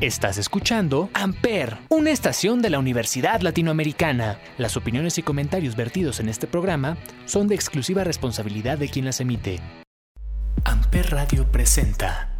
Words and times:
Estás 0.00 0.38
escuchando 0.38 1.10
Amper, 1.12 1.76
una 1.88 2.12
estación 2.12 2.62
de 2.62 2.70
la 2.70 2.78
Universidad 2.78 3.40
Latinoamericana. 3.40 4.38
Las 4.56 4.76
opiniones 4.76 5.18
y 5.18 5.24
comentarios 5.24 5.74
vertidos 5.74 6.20
en 6.20 6.28
este 6.28 6.46
programa 6.46 6.96
son 7.24 7.48
de 7.48 7.56
exclusiva 7.56 8.04
responsabilidad 8.04 8.78
de 8.78 8.88
quien 8.88 9.06
las 9.06 9.20
emite. 9.20 9.58
Amper 10.64 11.10
Radio 11.10 11.50
presenta. 11.50 12.32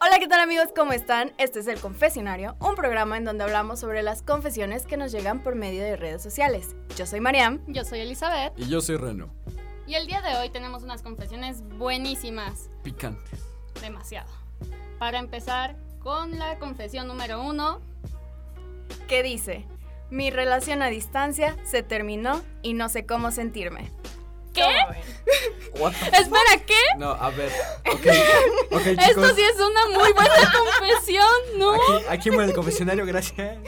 Hola, 0.00 0.18
¿qué 0.18 0.28
tal 0.28 0.40
amigos? 0.40 0.68
¿Cómo 0.74 0.94
están? 0.94 1.34
Este 1.36 1.60
es 1.60 1.66
El 1.66 1.78
Confesionario, 1.78 2.56
un 2.58 2.74
programa 2.74 3.18
en 3.18 3.24
donde 3.24 3.44
hablamos 3.44 3.80
sobre 3.80 4.02
las 4.02 4.22
confesiones 4.22 4.86
que 4.86 4.96
nos 4.96 5.12
llegan 5.12 5.42
por 5.42 5.56
medio 5.56 5.82
de 5.82 5.94
redes 5.94 6.22
sociales. 6.22 6.74
Yo 6.96 7.04
soy 7.04 7.20
Mariam. 7.20 7.60
Yo 7.66 7.84
soy 7.84 8.00
Elizabeth. 8.00 8.54
Y 8.56 8.66
yo 8.70 8.80
soy 8.80 8.96
Reno. 8.96 9.28
Y 9.86 9.94
el 9.94 10.06
día 10.06 10.22
de 10.22 10.38
hoy 10.38 10.48
tenemos 10.48 10.84
unas 10.84 11.02
confesiones 11.02 11.60
buenísimas. 11.76 12.70
Picantes. 12.82 13.55
Demasiado. 13.80 14.28
Para 14.98 15.18
empezar 15.18 15.76
con 16.00 16.38
la 16.38 16.58
confesión 16.58 17.08
número 17.08 17.42
uno. 17.42 17.80
¿Qué 19.08 19.22
dice? 19.22 19.64
Mi 20.10 20.30
relación 20.30 20.82
a 20.82 20.86
distancia 20.86 21.56
se 21.64 21.82
terminó 21.82 22.42
y 22.62 22.74
no 22.74 22.88
sé 22.88 23.06
cómo 23.06 23.30
sentirme. 23.30 23.90
¿Qué? 24.52 24.62
What 25.80 25.92
the 25.92 26.06
Espera, 26.18 26.64
¿qué? 26.64 26.74
No, 26.98 27.10
a 27.10 27.30
ver. 27.30 27.52
Ok. 27.92 28.06
Ok, 28.70 28.82
chicos. 28.82 29.06
Esto 29.08 29.34
sí 29.34 29.42
es 29.42 29.60
una 29.60 29.86
muy 29.88 30.12
buena 30.12 30.52
confesión, 30.52 31.26
¿no? 31.56 31.74
Aquí, 31.74 32.04
aquí 32.08 32.30
muere 32.30 32.50
el 32.50 32.54
confesionario, 32.54 33.06
gracias. 33.06 33.58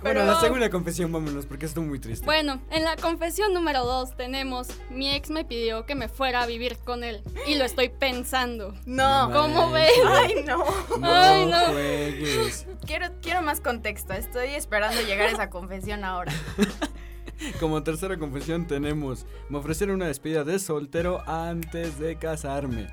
Bueno, 0.00 0.24
la 0.24 0.38
segunda 0.40 0.70
confesión, 0.70 1.10
vámonos, 1.10 1.46
porque 1.46 1.66
esto 1.66 1.82
muy 1.82 1.98
triste. 1.98 2.24
Bueno, 2.24 2.60
en 2.70 2.84
la 2.84 2.94
confesión 2.96 3.52
número 3.52 3.84
dos 3.84 4.16
tenemos, 4.16 4.68
mi 4.90 5.10
ex 5.12 5.28
me 5.30 5.44
pidió 5.44 5.86
que 5.86 5.94
me 5.96 6.08
fuera 6.08 6.42
a 6.42 6.46
vivir 6.46 6.76
con 6.84 7.02
él 7.02 7.22
y 7.48 7.56
lo 7.56 7.64
estoy 7.64 7.88
pensando. 7.88 8.74
No. 8.86 9.30
¿Cómo 9.32 9.72
ves? 9.72 9.90
Ay, 10.06 10.44
no. 10.46 10.64
No, 10.98 11.08
Ay, 11.12 11.46
no. 11.46 11.58
juegues. 11.72 12.66
Quiero, 12.86 13.06
quiero 13.20 13.42
más 13.42 13.60
contexto. 13.60 14.12
Estoy 14.12 14.50
esperando 14.50 15.00
llegar 15.02 15.28
a 15.28 15.32
esa 15.32 15.50
confesión 15.50 16.04
ahora. 16.04 16.32
Como 17.60 17.82
tercera 17.82 18.18
confesión 18.18 18.66
tenemos, 18.66 19.26
me 19.48 19.58
ofrecieron 19.58 19.96
una 19.96 20.06
despedida 20.06 20.42
de 20.44 20.58
soltero 20.58 21.22
antes 21.28 21.98
de 21.98 22.16
casarme. 22.16 22.88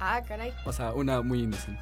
Ah, 0.00 0.22
caray. 0.26 0.52
O 0.66 0.72
sea, 0.72 0.92
una 0.92 1.22
muy 1.22 1.40
inocente. 1.40 1.80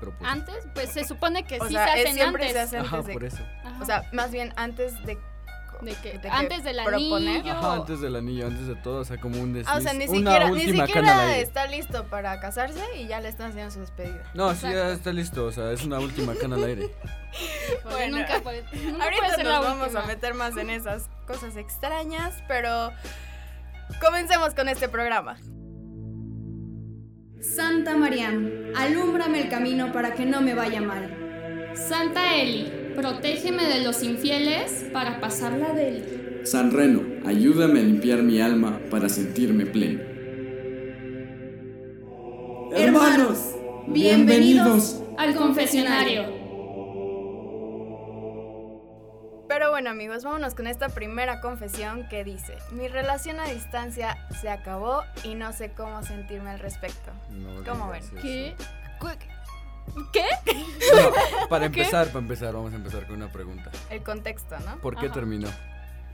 Pero 0.00 0.12
pues, 0.18 0.30
Antes, 0.30 0.66
pues 0.74 0.90
se 0.90 1.04
supone 1.04 1.44
que 1.44 1.58
O 1.60 1.66
sí 1.66 1.74
sea, 1.74 1.86
se 1.86 2.00
hacen 2.02 2.14
siempre 2.14 2.48
antes. 2.48 2.52
se 2.52 2.76
hace 2.76 2.78
Ajá, 2.78 2.96
antes 2.96 3.06
de... 3.06 3.12
por 3.14 3.24
eso. 3.24 3.42
Ajá. 3.64 3.82
O 3.82 3.86
sea, 3.86 4.02
más 4.12 4.30
bien 4.30 4.52
antes 4.56 4.92
de... 5.04 5.18
¿De 5.82 5.94
qué? 6.02 6.12
de 6.14 6.20
que 6.22 6.28
Antes 6.30 6.64
del 6.64 6.76
proponer. 6.82 7.40
anillo. 7.40 7.52
Ajá, 7.52 7.74
antes 7.74 8.00
del 8.00 8.16
anillo, 8.16 8.46
antes 8.46 8.66
de 8.66 8.76
todo, 8.76 9.00
o 9.00 9.04
sea, 9.04 9.18
como 9.18 9.38
un 9.42 9.52
desliz. 9.52 9.68
Ah, 9.70 9.76
o 9.76 9.80
sea, 9.82 9.92
ni 9.92 10.06
una 10.06 10.16
siquiera, 10.16 10.46
ni 10.46 10.52
última 10.52 10.72
cana 10.72 10.82
al 10.82 10.86
siquiera 10.88 11.20
aire. 11.20 11.40
está 11.42 11.66
listo 11.66 12.04
para 12.04 12.40
casarse 12.40 12.80
y 12.98 13.06
ya 13.06 13.20
le 13.20 13.28
están 13.28 13.50
haciendo 13.50 13.70
su 13.70 13.80
despedida. 13.80 14.22
No, 14.32 14.54
sí, 14.54 14.62
ya 14.62 14.68
Exacto. 14.70 14.92
está 14.94 15.12
listo, 15.12 15.44
o 15.44 15.52
sea, 15.52 15.72
es 15.72 15.84
una 15.84 15.98
última 15.98 16.34
cana 16.34 16.56
al 16.56 16.64
aire. 16.64 16.90
Bueno. 17.84 18.16
nunca 18.16 18.40
puede, 18.40 18.62
nunca 18.72 18.72
puede 18.72 19.02
Ahorita 19.02 19.34
ser 19.34 19.44
nos 19.44 19.52
la 19.52 19.60
vamos 19.60 19.82
última. 19.88 20.00
a 20.02 20.06
meter 20.06 20.32
más 20.32 20.56
en 20.56 20.70
esas 20.70 21.10
cosas 21.26 21.54
extrañas, 21.58 22.32
pero 22.48 22.90
comencemos 24.00 24.54
con 24.54 24.70
este 24.70 24.88
programa. 24.88 25.36
Santa 27.54 27.96
Mariam, 27.96 28.50
alúmbrame 28.74 29.42
el 29.42 29.48
camino 29.48 29.92
para 29.92 30.14
que 30.14 30.26
no 30.26 30.40
me 30.40 30.54
vaya 30.54 30.80
mal. 30.80 31.72
Santa 31.74 32.36
Eli, 32.36 32.70
protégeme 32.96 33.64
de 33.66 33.84
los 33.84 34.02
infieles 34.02 34.86
para 34.92 35.20
pasarla 35.20 35.72
de 35.72 35.88
él. 35.88 36.40
San 36.42 36.72
Reno, 36.72 37.02
ayúdame 37.24 37.80
a 37.80 37.82
limpiar 37.84 38.22
mi 38.22 38.40
alma 38.40 38.80
para 38.90 39.08
sentirme 39.08 39.64
pleno. 39.64 40.00
Hermanos, 42.74 43.54
bienvenidos 43.86 45.00
Al 45.16 45.34
confesionario. 45.36 46.35
Bueno 49.76 49.90
amigos, 49.90 50.24
vámonos 50.24 50.54
con 50.54 50.66
esta 50.66 50.88
primera 50.88 51.42
confesión 51.42 52.08
que 52.08 52.24
dice, 52.24 52.56
mi 52.70 52.88
relación 52.88 53.38
a 53.40 53.44
distancia 53.44 54.16
se 54.40 54.48
acabó 54.48 55.02
y 55.22 55.34
no 55.34 55.52
sé 55.52 55.70
cómo 55.72 56.02
sentirme 56.02 56.48
al 56.48 56.60
respecto. 56.60 57.10
No 57.28 57.62
¿Cómo 57.62 57.90
ven? 57.90 58.02
¿Qué? 58.22 58.56
¿Qué? 60.14 60.24
No, 60.94 61.48
para 61.50 61.68
¿Qué? 61.70 61.80
empezar, 61.80 62.06
para 62.06 62.20
empezar, 62.20 62.54
vamos 62.54 62.72
a 62.72 62.76
empezar 62.76 63.06
con 63.06 63.16
una 63.16 63.30
pregunta. 63.30 63.70
El 63.90 64.02
contexto, 64.02 64.58
¿no? 64.60 64.78
¿Por 64.78 64.96
qué 64.96 65.06
Ajá. 65.06 65.14
terminó? 65.14 65.48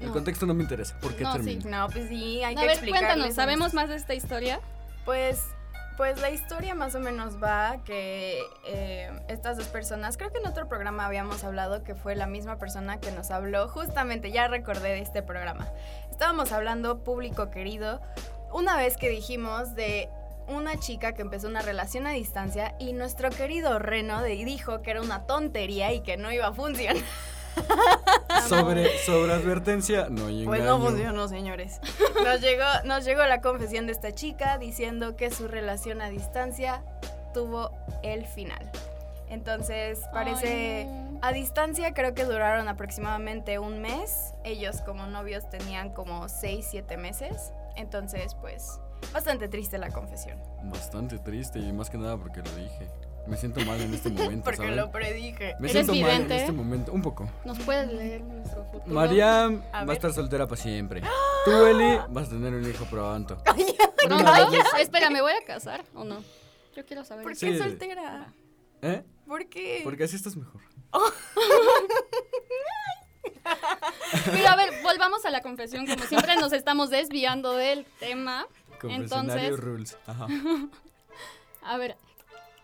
El 0.00 0.08
No. 0.08 0.12
contexto 0.12 0.44
no 0.44 0.54
me 0.54 0.64
interesa. 0.64 0.98
¿Por 0.98 1.14
qué 1.14 1.22
No, 1.22 1.32
sí. 1.34 1.44
terminó? 1.44 1.70
No, 1.70 1.88
pues 1.88 2.08
sí, 2.08 2.42
hay 2.42 2.54
A 2.56 2.58
que 2.58 2.66
ver, 2.66 2.70
explicarles. 2.72 3.10
cuéntanos, 3.10 3.34
¿sabemos 3.36 3.74
más 3.74 3.88
de 3.90 3.94
esta 3.94 4.14
historia? 4.14 4.58
Pues, 5.04 5.40
pues 5.96 6.20
la 6.20 6.30
historia 6.30 6.74
más 6.74 6.94
o 6.94 7.00
menos 7.00 7.42
va 7.42 7.78
que 7.84 8.40
eh, 8.66 9.10
estas 9.28 9.56
dos 9.56 9.68
personas, 9.68 10.16
creo 10.16 10.32
que 10.32 10.38
en 10.38 10.46
otro 10.46 10.68
programa 10.68 11.06
habíamos 11.06 11.44
hablado 11.44 11.82
que 11.82 11.94
fue 11.94 12.16
la 12.16 12.26
misma 12.26 12.58
persona 12.58 12.98
que 13.00 13.12
nos 13.12 13.30
habló, 13.30 13.68
justamente 13.68 14.30
ya 14.30 14.48
recordé 14.48 14.90
de 14.90 15.00
este 15.00 15.22
programa. 15.22 15.68
Estábamos 16.10 16.52
hablando, 16.52 17.04
público 17.04 17.50
querido, 17.50 18.00
una 18.52 18.76
vez 18.76 18.96
que 18.96 19.08
dijimos 19.08 19.74
de 19.74 20.08
una 20.48 20.78
chica 20.78 21.12
que 21.14 21.22
empezó 21.22 21.48
una 21.48 21.62
relación 21.62 22.06
a 22.06 22.12
distancia 22.12 22.74
y 22.78 22.92
nuestro 22.92 23.30
querido 23.30 23.78
Reno 23.78 24.22
dijo 24.22 24.82
que 24.82 24.90
era 24.90 25.00
una 25.00 25.26
tontería 25.26 25.92
y 25.92 26.00
que 26.00 26.16
no 26.16 26.32
iba 26.32 26.48
a 26.48 26.52
funcionar. 26.52 26.96
Sobre, 28.48 28.98
sobre 28.98 29.32
advertencia, 29.32 30.08
no 30.10 30.26
hay 30.26 30.44
Pues 30.44 30.60
engaño. 30.60 30.78
no 30.78 30.84
funcionó, 30.84 31.28
señores. 31.28 31.80
Nos 32.24 32.40
llegó, 32.40 32.64
nos 32.84 33.04
llegó 33.04 33.24
la 33.24 33.40
confesión 33.40 33.86
de 33.86 33.92
esta 33.92 34.12
chica 34.12 34.58
diciendo 34.58 35.16
que 35.16 35.30
su 35.30 35.48
relación 35.48 36.00
a 36.02 36.08
distancia 36.10 36.82
tuvo 37.32 37.70
el 38.02 38.26
final. 38.26 38.70
Entonces, 39.28 40.00
parece... 40.12 40.88
Ay. 40.88 41.08
A 41.22 41.32
distancia 41.32 41.94
creo 41.94 42.14
que 42.14 42.24
duraron 42.24 42.66
aproximadamente 42.66 43.60
un 43.60 43.80
mes. 43.80 44.34
Ellos 44.42 44.80
como 44.80 45.06
novios 45.06 45.48
tenían 45.48 45.90
como 45.90 46.28
6, 46.28 46.66
7 46.68 46.96
meses. 46.96 47.52
Entonces, 47.76 48.34
pues, 48.34 48.80
bastante 49.12 49.46
triste 49.48 49.78
la 49.78 49.90
confesión. 49.90 50.36
Bastante 50.64 51.18
triste 51.20 51.60
y 51.60 51.72
más 51.72 51.90
que 51.90 51.96
nada 51.98 52.16
porque 52.16 52.42
lo 52.42 52.50
dije. 52.56 52.88
Me 53.26 53.36
siento 53.36 53.60
mal 53.64 53.80
en 53.80 53.94
este 53.94 54.08
momento, 54.10 54.44
Porque 54.44 54.56
¿saben? 54.58 54.76
lo 54.76 54.90
predije. 54.90 55.54
Me 55.60 55.70
¿Eres 55.70 55.86
siento 55.86 55.94
mal 56.06 56.20
en 56.22 56.32
este 56.32 56.52
momento, 56.52 56.92
un 56.92 57.02
poco. 57.02 57.30
¿Nos 57.44 57.58
puedes 57.60 57.92
leer 57.92 58.20
nuestro 58.22 58.64
futuro? 58.64 58.94
Mariam 58.94 59.62
A 59.72 59.84
va 59.84 59.92
a 59.92 59.94
estar 59.94 60.12
soltera 60.12 60.46
para 60.48 60.60
siempre. 60.60 61.02
Tú, 61.44 61.50
Eli, 61.66 61.98
vas 62.10 62.26
a 62.28 62.30
tener 62.30 62.52
un 62.54 62.68
hijo 62.68 62.84
pronto. 62.86 63.38
No, 64.08 64.18
no, 64.18 64.34
espera, 64.80 65.10
¿me 65.10 65.22
voy 65.22 65.30
a 65.30 65.44
casar 65.44 65.84
o 65.94 66.02
no? 66.02 66.24
Yo 66.74 66.84
quiero 66.84 67.04
saber. 67.04 67.22
¿Por 67.22 67.34
qué 67.34 67.52
Sí. 67.52 67.56
soltera? 67.58 68.32
¿Eh? 68.82 69.04
¿Por 69.28 69.46
qué? 69.48 69.80
Porque 69.84 70.02
así 70.02 70.16
estás 70.16 70.34
mejor. 70.36 70.60
Pero 74.24 74.48
a 74.48 74.56
ver, 74.56 74.70
volvamos 74.82 75.24
a 75.24 75.30
la 75.30 75.40
confesión. 75.40 75.86
Como 75.86 76.02
siempre 76.04 76.34
nos 76.36 76.52
estamos 76.52 76.90
desviando 76.90 77.52
del 77.54 77.84
tema. 78.00 78.46
Confesionario 78.80 79.04
Entonces- 79.54 79.60
rules. 79.60 79.96
Ajá. 80.06 80.26
A 81.62 81.76
ver, 81.78 81.96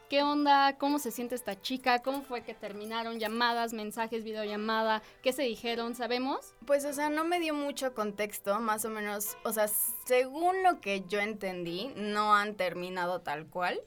¿qué 0.08 0.22
onda? 0.22 0.76
¿Cómo 0.78 0.98
se 0.98 1.10
siente 1.10 1.34
esta 1.34 1.60
chica? 1.60 2.00
¿Cómo 2.00 2.22
fue 2.22 2.42
que 2.42 2.54
terminaron? 2.54 3.18
¿Llamadas, 3.18 3.72
mensajes, 3.72 4.24
videollamada? 4.24 5.02
¿Qué 5.22 5.32
se 5.32 5.42
dijeron? 5.42 5.94
¿Sabemos? 5.94 6.54
Pues, 6.66 6.84
o 6.84 6.92
sea, 6.92 7.10
no 7.10 7.24
me 7.24 7.40
dio 7.40 7.54
mucho 7.54 7.94
contexto, 7.94 8.58
más 8.60 8.84
o 8.84 8.90
menos, 8.90 9.36
o 9.44 9.52
sea, 9.52 9.68
según 9.68 10.62
lo 10.62 10.80
que 10.80 11.02
yo 11.08 11.20
entendí, 11.20 11.92
no 11.96 12.34
han 12.34 12.54
terminado 12.54 13.20
tal 13.20 13.46
cual, 13.46 13.80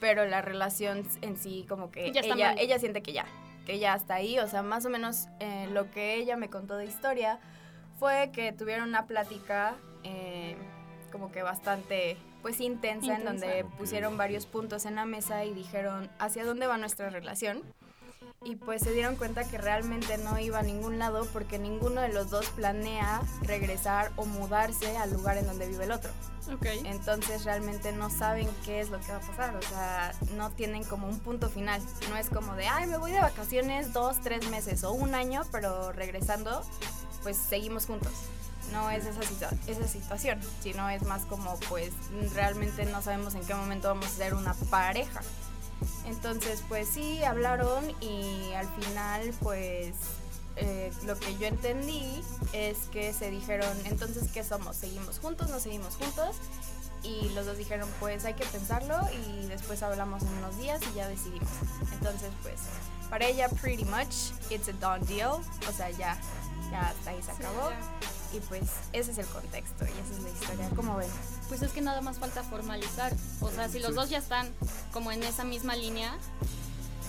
pero 0.00 0.26
la 0.26 0.42
relación 0.42 1.06
en 1.22 1.36
sí, 1.38 1.64
como 1.68 1.90
que 1.90 2.12
Ya 2.12 2.20
ella, 2.20 2.36
mal. 2.48 2.58
ella 2.58 2.78
siente 2.78 3.02
que 3.02 3.12
ya, 3.12 3.26
que 3.64 3.78
ya 3.78 3.94
está 3.94 4.16
ahí, 4.16 4.38
o 4.38 4.48
sea, 4.48 4.62
más 4.62 4.84
o 4.84 4.90
menos 4.90 5.28
eh, 5.40 5.68
lo 5.72 5.90
que 5.90 6.16
ella 6.16 6.36
me 6.36 6.50
contó 6.50 6.76
de 6.76 6.84
historia 6.86 7.38
fue 7.98 8.30
que 8.34 8.52
tuvieron 8.52 8.88
una 8.88 9.06
plática 9.06 9.76
eh, 10.02 10.56
como 11.10 11.32
que 11.32 11.42
bastante, 11.42 12.18
pues, 12.44 12.60
intensa, 12.60 13.16
en 13.16 13.24
donde 13.24 13.64
pusieron 13.78 14.16
varios 14.16 14.46
puntos 14.46 14.84
en 14.84 14.94
la 14.94 15.06
mesa 15.06 15.44
y 15.44 15.54
dijeron 15.54 16.10
hacia 16.18 16.44
dónde 16.44 16.66
va 16.66 16.78
nuestra 16.78 17.10
relación 17.10 17.62
y 18.44 18.56
pues 18.56 18.82
se 18.82 18.92
dieron 18.92 19.16
cuenta 19.16 19.48
que 19.48 19.58
realmente 19.58 20.18
no 20.18 20.38
iba 20.38 20.58
a 20.58 20.62
ningún 20.62 20.98
lado 20.98 21.26
porque 21.32 21.58
ninguno 21.58 22.02
de 22.02 22.10
los 22.10 22.30
dos 22.30 22.46
planea 22.50 23.22
regresar 23.42 24.12
o 24.16 24.26
mudarse 24.26 24.96
al 24.98 25.12
lugar 25.12 25.38
en 25.38 25.46
donde 25.46 25.66
vive 25.66 25.84
el 25.84 25.92
otro. 25.92 26.10
Entonces 26.84 27.44
realmente 27.44 27.92
no 27.92 28.10
saben 28.10 28.46
qué 28.66 28.80
es 28.80 28.90
lo 28.90 29.00
que 29.00 29.12
va 29.12 29.16
a 29.16 29.20
pasar, 29.20 29.56
o 29.56 29.62
sea, 29.62 30.12
no 30.36 30.50
tienen 30.50 30.84
como 30.84 31.08
un 31.08 31.18
punto 31.20 31.48
final. 31.48 31.80
No 32.10 32.16
es 32.16 32.28
como 32.28 32.54
de, 32.54 32.66
ay, 32.66 32.86
me 32.86 32.98
voy 32.98 33.12
de 33.12 33.20
vacaciones 33.20 33.94
dos, 33.94 34.20
tres 34.20 34.48
meses 34.50 34.84
o 34.84 34.92
un 34.92 35.14
año, 35.14 35.42
pero 35.50 35.92
regresando, 35.92 36.62
pues 37.22 37.38
seguimos 37.38 37.86
juntos. 37.86 38.12
No 38.72 38.90
es 38.90 39.04
esa, 39.06 39.20
situa- 39.20 39.56
esa 39.66 39.86
situación, 39.88 40.40
sino 40.62 40.88
es 40.90 41.02
más 41.02 41.22
como, 41.26 41.58
pues 41.68 41.92
realmente 42.34 42.84
no 42.86 43.02
sabemos 43.02 43.34
en 43.34 43.44
qué 43.44 43.54
momento 43.54 43.88
vamos 43.88 44.06
a 44.06 44.10
ser 44.10 44.34
una 44.34 44.54
pareja. 44.70 45.20
Entonces, 46.06 46.62
pues 46.68 46.88
sí, 46.88 47.22
hablaron 47.24 47.84
y 48.00 48.52
al 48.52 48.68
final, 48.80 49.32
pues 49.40 49.94
eh, 50.56 50.92
lo 51.04 51.18
que 51.18 51.36
yo 51.36 51.46
entendí 51.46 52.22
es 52.52 52.76
que 52.92 53.12
se 53.12 53.30
dijeron, 53.30 53.76
entonces, 53.84 54.24
¿qué 54.32 54.44
somos? 54.44 54.76
¿Seguimos 54.76 55.18
juntos? 55.18 55.50
¿No 55.50 55.60
seguimos 55.60 55.96
juntos? 55.96 56.36
y 57.06 57.28
los 57.34 57.44
dos 57.44 57.58
dijeron, 57.58 57.86
pues 58.00 58.24
hay 58.24 58.32
que 58.32 58.46
pensarlo 58.46 58.96
y 59.12 59.44
después 59.44 59.82
hablamos 59.82 60.22
en 60.22 60.28
unos 60.38 60.56
días 60.56 60.80
y 60.90 60.96
ya 60.96 61.06
decidimos. 61.06 61.50
Entonces, 61.92 62.30
pues, 62.42 62.54
para 63.10 63.26
ella, 63.26 63.46
pretty 63.60 63.84
much, 63.84 64.32
it's 64.48 64.68
a 64.68 64.72
done 64.80 65.04
deal. 65.04 65.32
O 65.68 65.72
sea, 65.76 65.90
ya, 65.90 66.16
ya 66.70 66.88
hasta 66.88 67.10
ahí 67.10 67.22
se 67.22 67.30
acabó. 67.32 67.68
Y 68.34 68.40
pues 68.40 68.62
ese 68.92 69.12
es 69.12 69.18
el 69.18 69.26
contexto 69.26 69.84
y 69.84 69.90
esa 69.90 70.14
es 70.16 70.22
la 70.22 70.30
historia. 70.30 70.68
¿Cómo 70.74 70.96
ven? 70.96 71.08
Pues 71.48 71.62
es 71.62 71.72
que 71.72 71.80
nada 71.80 72.00
más 72.00 72.18
falta 72.18 72.42
formalizar. 72.42 73.12
O 73.40 73.50
sea, 73.50 73.68
si 73.68 73.78
los 73.78 73.94
dos 73.94 74.10
ya 74.10 74.18
están 74.18 74.48
como 74.92 75.12
en 75.12 75.22
esa 75.22 75.44
misma 75.44 75.76
línea, 75.76 76.16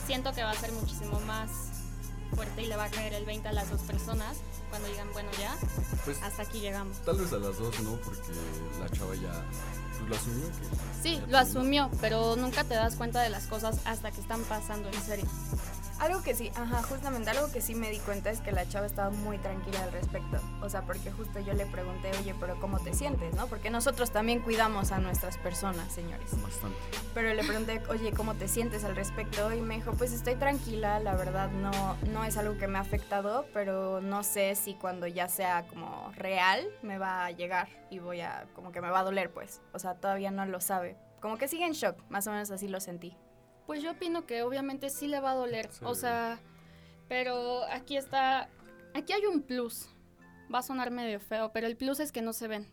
siento 0.06 0.34
que 0.34 0.44
va 0.44 0.52
a 0.52 0.56
ser 0.56 0.72
muchísimo 0.74 1.20
más 1.22 1.50
fuerte 2.36 2.62
y 2.64 2.68
le 2.68 2.76
va 2.76 2.86
a 2.86 2.90
caer 2.90 3.14
el 3.14 3.26
20 3.26 3.48
a 3.48 3.54
las 3.54 3.70
dos 3.72 3.82
personas 3.82 4.38
cuando 4.70 4.88
digan, 4.90 5.08
bueno, 5.14 5.30
ya, 5.40 5.56
Pues 6.04 6.22
hasta 6.22 6.44
aquí 6.44 6.60
llegamos. 6.60 6.98
tal 7.06 7.18
vez 7.18 7.32
a 7.34 7.38
las 7.38 7.58
dos, 7.58 7.80
¿no? 7.80 7.96
Porque 8.02 8.22
la 8.80 8.90
chava 8.90 9.16
ya 9.16 9.44
pues, 9.98 10.10
lo 10.10 10.16
asumió. 10.16 10.46
Que 10.48 11.02
Sí, 11.02 11.22
lo 11.28 11.38
asumió, 11.38 11.90
pero 12.02 12.36
nunca 12.36 12.64
te 12.66 12.74
das 12.76 12.96
cuenta 12.96 13.22
de 13.22 13.30
las 13.30 13.46
cosas 13.46 13.78
hasta 13.86 14.12
que 14.12 14.22
están 14.22 14.42
pasando 14.44 14.90
en 14.90 15.02
serio. 15.02 15.26
Algo 16.00 16.22
que 16.22 16.36
sí, 16.36 16.52
ajá, 16.56 16.84
justamente 16.84 17.30
algo 17.30 17.52
que 17.52 17.62
sí 17.62 17.74
me 17.74 17.90
di 17.90 18.00
cuenta 18.00 18.30
es 18.30 18.42
que 18.42 18.52
la 18.52 18.68
chava 18.68 18.86
estaba 18.86 19.12
muy 19.12 19.38
tranquila 19.38 19.82
al 19.84 19.92
respecto. 19.92 20.40
O 20.62 20.70
sea, 20.70 20.82
porque 20.82 21.12
justo 21.12 21.40
yo 21.40 21.54
le 21.54 21.66
pregunté, 21.66 22.12
oye, 22.20 22.36
pero 22.40 22.60
¿cómo 22.60 22.80
te 22.80 22.94
sientes? 22.94 23.34
¿No? 23.34 23.48
Porque 23.48 23.70
nosotros 23.70 24.12
también 24.12 24.42
cuidamos 24.42 24.92
a 24.92 25.00
nuestras 25.00 25.38
personas, 25.38 25.92
señores. 25.94 26.30
Bastante. 26.42 26.78
Pero 27.14 27.34
le 27.34 27.44
pregunté, 27.44 27.82
oye, 27.90 28.12
¿cómo 28.12 28.36
te 28.36 28.48
sientes 28.48 28.84
al 28.84 28.96
respecto? 28.96 29.54
Y 29.54 29.62
me 29.62 29.76
dijo, 29.76 29.94
pues 29.94 30.12
estoy 30.12 30.36
tranquila, 30.36 31.00
la 31.00 31.16
verdad 31.16 31.50
no, 31.50 31.96
no 32.12 32.26
es 32.26 32.38
algo 32.38 32.58
que 32.58 32.68
me 32.68 32.78
ha 32.78 32.82
afectado, 32.82 33.46
pero 33.54 34.02
no 34.02 34.24
sé 34.24 34.56
si 34.56 34.74
cuando 34.76 35.08
ya 35.08 35.30
sea 35.30 35.66
como 35.68 36.12
real 36.16 36.68
me 36.82 36.98
va 36.98 37.26
a 37.26 37.32
llegar 37.32 37.70
y 37.90 38.00
voy 38.00 38.20
a, 38.20 38.48
como 38.54 38.72
que 38.72 38.82
me 38.82 38.90
va 38.90 39.00
a 39.00 39.04
doler, 39.04 39.32
pues. 39.32 39.62
O 39.74 39.80
sea, 39.80 39.96
todavía 39.96 40.32
no 40.32 40.46
lo 40.46 40.60
sabe. 40.60 40.98
Como 41.22 41.38
que 41.38 41.48
sigue 41.48 41.66
en 41.66 41.74
shock, 41.74 41.98
más 42.10 42.28
o 42.28 42.32
menos 42.32 42.52
así 42.52 42.68
lo 42.68 42.80
sentí. 42.80 43.18
Pues 43.66 43.82
yo 43.82 43.92
opino 43.92 44.26
que 44.26 44.44
obviamente 44.44 44.90
sí 44.90 45.08
le 45.08 45.20
va 45.20 45.32
a 45.32 45.36
doler. 45.36 45.72
Sí. 45.72 45.84
O 45.84 45.96
sea, 45.96 46.40
pero 47.08 47.64
aquí 47.66 47.98
está. 47.98 48.50
Aquí 48.94 49.14
hay 49.14 49.26
un 49.26 49.42
plus. 49.42 49.90
Va 50.54 50.60
a 50.60 50.64
sonar 50.64 50.92
medio 50.92 51.20
feo, 51.20 51.52
pero 51.52 51.68
el 51.68 51.76
plus 51.76 52.00
es 52.00 52.12
que 52.12 52.22
no 52.22 52.34
se 52.34 52.48
ven. 52.48 52.68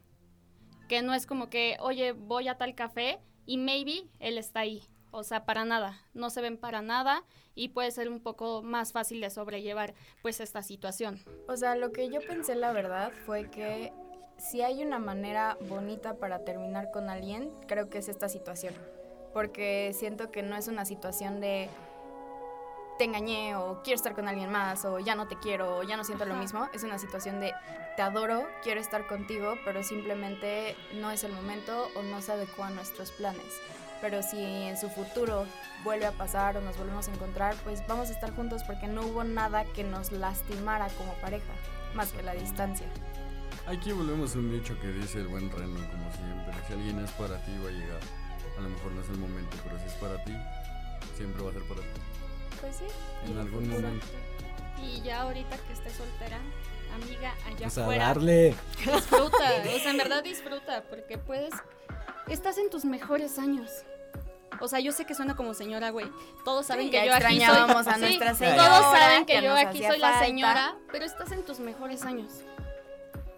Que 0.89 1.03
no 1.03 1.15
es 1.15 1.27
como 1.27 1.49
que, 1.49 1.77
oye, 1.81 2.13
voy 2.13 2.49
a 2.49 2.59
tal 2.59 2.75
café 2.75 3.19
y 3.47 3.57
maybe 3.57 4.09
él 4.21 4.39
está 4.39 4.61
ahí. 4.61 4.83
O 5.11 5.25
sea, 5.25 5.45
para 5.45 5.65
nada. 5.65 6.01
No 6.15 6.31
se 6.31 6.41
ven 6.41 6.59
para 6.59 6.83
nada 6.83 7.25
y 7.55 7.69
puede 7.69 7.91
ser 7.91 8.09
un 8.09 8.21
poco 8.21 8.63
más 8.63 8.93
fácil 8.93 9.21
de 9.21 9.31
sobrellevar 9.31 9.95
pues 10.23 10.41
esta 10.41 10.63
situación. 10.63 11.23
O 11.49 11.57
sea, 11.57 11.77
lo 11.77 11.93
que 11.93 12.09
yo 12.09 12.21
pensé, 12.21 12.55
la 12.55 12.73
verdad, 12.73 13.13
fue 13.27 13.51
que 13.51 13.93
si 14.39 14.63
hay 14.63 14.83
una 14.83 14.99
manera 14.99 15.57
bonita 15.69 16.17
para 16.17 16.45
terminar 16.45 16.91
con 16.91 17.11
alguien, 17.11 17.51
creo 17.69 17.89
que 17.89 17.99
es 17.99 18.09
esta 18.09 18.29
situación. 18.29 18.75
Porque 19.33 19.93
siento 19.95 20.31
que 20.31 20.43
no 20.43 20.57
es 20.57 20.69
una 20.69 20.85
situación 20.85 21.41
de 21.41 21.69
te 22.99 23.05
engañé 23.05 23.57
o 23.57 23.83
quiero 23.83 23.97
estar 23.97 24.15
con 24.15 24.29
alguien 24.29 24.51
más 24.51 24.85
o 24.85 24.99
ya 24.99 25.15
no 25.15 25.27
te 25.27 25.39
quiero 25.39 25.79
o 25.79 25.83
ya 25.83 25.97
no 25.97 26.05
siento 26.05 26.25
lo 26.25 26.35
Ajá. 26.35 26.43
mismo. 26.43 26.69
Es 26.75 26.85
una 26.85 26.99
situación 26.99 27.41
de 27.41 27.53
te 27.97 28.03
adoro, 28.03 28.47
quiero 28.63 28.81
estar 28.81 29.07
contigo, 29.07 29.55
pero 29.65 29.83
simplemente 29.83 30.77
no 30.95 31.11
es 31.11 31.25
el 31.25 31.33
momento 31.33 31.89
o 31.97 32.03
no 32.03 32.21
se 32.21 32.33
adecua 32.33 32.69
a 32.69 32.71
nuestros 32.71 33.11
planes. 33.13 33.61
Pero 34.01 34.23
si 34.23 34.37
en 34.43 34.77
su 34.77 34.89
futuro 34.91 35.47
vuelve 35.85 36.07
a 36.07 36.13
pasar 36.13 36.57
o 36.57 36.61
nos 36.61 36.77
volvemos 36.77 37.09
a 37.09 37.13
encontrar, 37.13 37.55
pues 37.65 37.87
vamos 37.87 38.11
a 38.11 38.13
estar 38.13 38.35
juntos 38.35 38.63
porque 38.65 38.89
no 38.89 39.03
hubo 39.03 39.25
nada 39.25 39.65
que 39.65 39.85
nos 39.85 40.11
lastimara 40.13 40.89
como 40.99 41.13
pareja, 41.15 41.53
más 41.95 42.13
que 42.13 42.23
la 42.23 42.35
distancia. 42.35 42.87
Aquí 43.67 43.93
volvemos 43.93 44.35
a 44.35 44.39
un 44.39 44.51
dicho 44.51 44.79
que 44.81 44.89
dice 44.89 45.19
el 45.19 45.29
buen 45.29 45.51
Reno, 45.51 45.79
como 45.91 46.11
siempre. 46.13 46.53
Si 46.67 46.73
alguien 46.73 46.99
es 46.99 47.11
para 47.13 47.37
ti, 47.45 47.53
va 47.63 47.69
a 47.69 47.73
llegar. 47.73 48.01
A 48.59 48.61
lo 48.61 48.69
mejor 48.69 48.93
no 48.93 49.01
es 49.03 49.09
el 49.09 49.19
momento, 49.19 49.57
pero 49.65 49.79
si 49.79 49.85
es 49.87 49.93
para 49.95 50.23
ti, 50.25 50.33
siempre 51.17 51.43
va 51.43 51.51
a 51.51 51.53
ser 51.53 51.63
para 51.63 51.81
ti. 51.81 52.01
Pues 52.61 52.77
sí. 52.77 52.85
En 53.31 53.39
algún 53.39 53.65
futuro. 53.65 53.81
momento. 53.83 54.07
Y 54.83 55.01
ya 55.03 55.23
ahorita 55.23 55.57
que 55.59 55.73
estés 55.73 55.93
soltera, 55.95 56.39
amiga, 56.95 57.35
allá 57.47 57.57
Pues 57.59 57.79
a 57.79 57.83
afuera. 57.83 58.07
darle. 58.09 58.55
Disfruta, 58.79 59.37
o 59.37 59.79
sea, 59.79 59.91
en 59.91 59.97
verdad 59.97 60.23
disfruta, 60.23 60.83
porque 60.89 61.19
puedes. 61.19 61.55
Estás 62.29 62.59
en 62.59 62.71
tus 62.71 62.85
mejores 62.85 63.39
años. 63.39 63.71
O 64.61 64.69
sea, 64.69 64.79
yo 64.81 64.93
sé 64.93 65.07
que 65.07 65.15
suena 65.15 65.35
como 65.35 65.55
señora, 65.55 65.91
güey. 65.91 66.07
Todos 66.45 66.67
saben 66.67 66.85
Sí, 66.87 66.91
que 66.91 66.99
ya 66.99 67.07
yo 67.07 67.15
aquí 67.15 67.23
soy. 67.25 67.37
extrañábamos 67.37 67.87
a 67.89 67.95
Sí, 67.95 68.01
nuestra 68.01 68.27
Todos 68.27 68.39
señora, 68.39 68.81
saben 68.99 69.27
que 69.27 69.43
yo 69.43 69.55
aquí 69.57 69.83
soy 69.85 69.99
la 69.99 70.19
señora, 70.21 70.77
pero 70.93 71.05
estás 71.05 71.33
en 71.33 71.45
tus 71.45 71.59
mejores 71.59 72.05
años. 72.05 72.31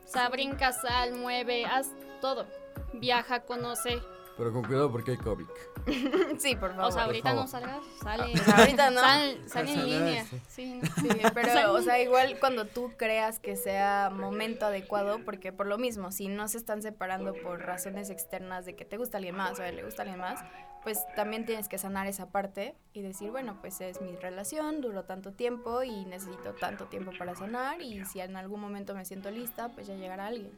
O 0.04 0.08
sea, 0.08 0.28
brinca, 0.28 0.72
sal, 0.72 1.14
mueve, 1.14 1.64
haz 1.64 1.88
todo. 2.20 2.46
Viaja, 2.92 3.40
conoce. 3.40 4.00
Pero 4.36 4.52
con 4.52 4.64
cuidado 4.64 4.90
porque 4.90 5.12
hay 5.12 5.16
COVID. 5.16 5.46
Sí, 6.38 6.56
por 6.56 6.70
favor. 6.70 6.86
O 6.86 6.92
sea, 6.92 7.04
ahorita 7.04 7.34
no 7.34 7.46
salgas, 7.46 7.84
sale. 8.02 8.32
Pues 8.32 8.48
ahorita 8.58 8.90
no. 8.90 9.00
Sal, 9.00 9.38
sal 9.46 9.68
en 9.68 9.84
línea. 9.84 10.24
sí. 10.24 10.40
Sí. 10.48 10.80
Sí, 11.00 11.08
pero, 11.34 11.72
o 11.72 11.82
sea, 11.82 12.00
igual 12.00 12.38
cuando 12.40 12.64
tú 12.64 12.92
creas 12.96 13.38
que 13.38 13.56
sea 13.56 14.10
momento 14.12 14.66
adecuado, 14.66 15.20
porque 15.24 15.52
por 15.52 15.66
lo 15.66 15.78
mismo, 15.78 16.10
si 16.12 16.28
no 16.28 16.48
se 16.48 16.58
están 16.58 16.82
separando 16.82 17.34
por 17.34 17.60
razones 17.60 18.10
externas 18.10 18.64
de 18.64 18.74
que 18.74 18.84
te 18.84 18.96
gusta 18.96 19.18
alguien 19.18 19.36
más 19.36 19.58
o 19.58 19.62
a 19.62 19.68
él 19.68 19.76
le 19.76 19.84
gusta 19.84 20.02
alguien 20.02 20.20
más, 20.20 20.40
pues 20.82 21.04
también 21.16 21.46
tienes 21.46 21.68
que 21.68 21.78
sanar 21.78 22.06
esa 22.06 22.28
parte 22.28 22.74
y 22.92 23.02
decir, 23.02 23.30
bueno, 23.30 23.56
pues 23.60 23.80
es 23.80 24.00
mi 24.00 24.16
relación, 24.16 24.80
duró 24.80 25.04
tanto 25.04 25.32
tiempo 25.32 25.82
y 25.82 26.04
necesito 26.04 26.52
tanto 26.54 26.86
tiempo 26.86 27.10
para 27.18 27.34
sanar 27.34 27.80
y 27.80 28.04
si 28.04 28.20
en 28.20 28.36
algún 28.36 28.60
momento 28.60 28.94
me 28.94 29.04
siento 29.04 29.30
lista, 29.30 29.70
pues 29.70 29.86
ya 29.86 29.94
llegará 29.94 30.26
alguien. 30.26 30.52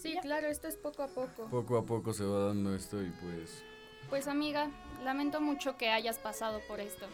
Sí, 0.00 0.16
claro, 0.22 0.46
esto 0.46 0.68
es 0.68 0.76
poco 0.76 1.02
a 1.02 1.08
poco. 1.08 1.46
Poco 1.50 1.76
a 1.76 1.84
poco 1.84 2.12
se 2.12 2.24
va 2.24 2.46
dando 2.46 2.74
esto 2.74 3.02
y 3.02 3.10
pues. 3.10 3.64
Pues 4.08 4.28
amiga, 4.28 4.70
lamento 5.02 5.40
mucho 5.40 5.76
que 5.76 5.90
hayas 5.90 6.18
pasado 6.18 6.60
por 6.68 6.78
esto. 6.78 7.06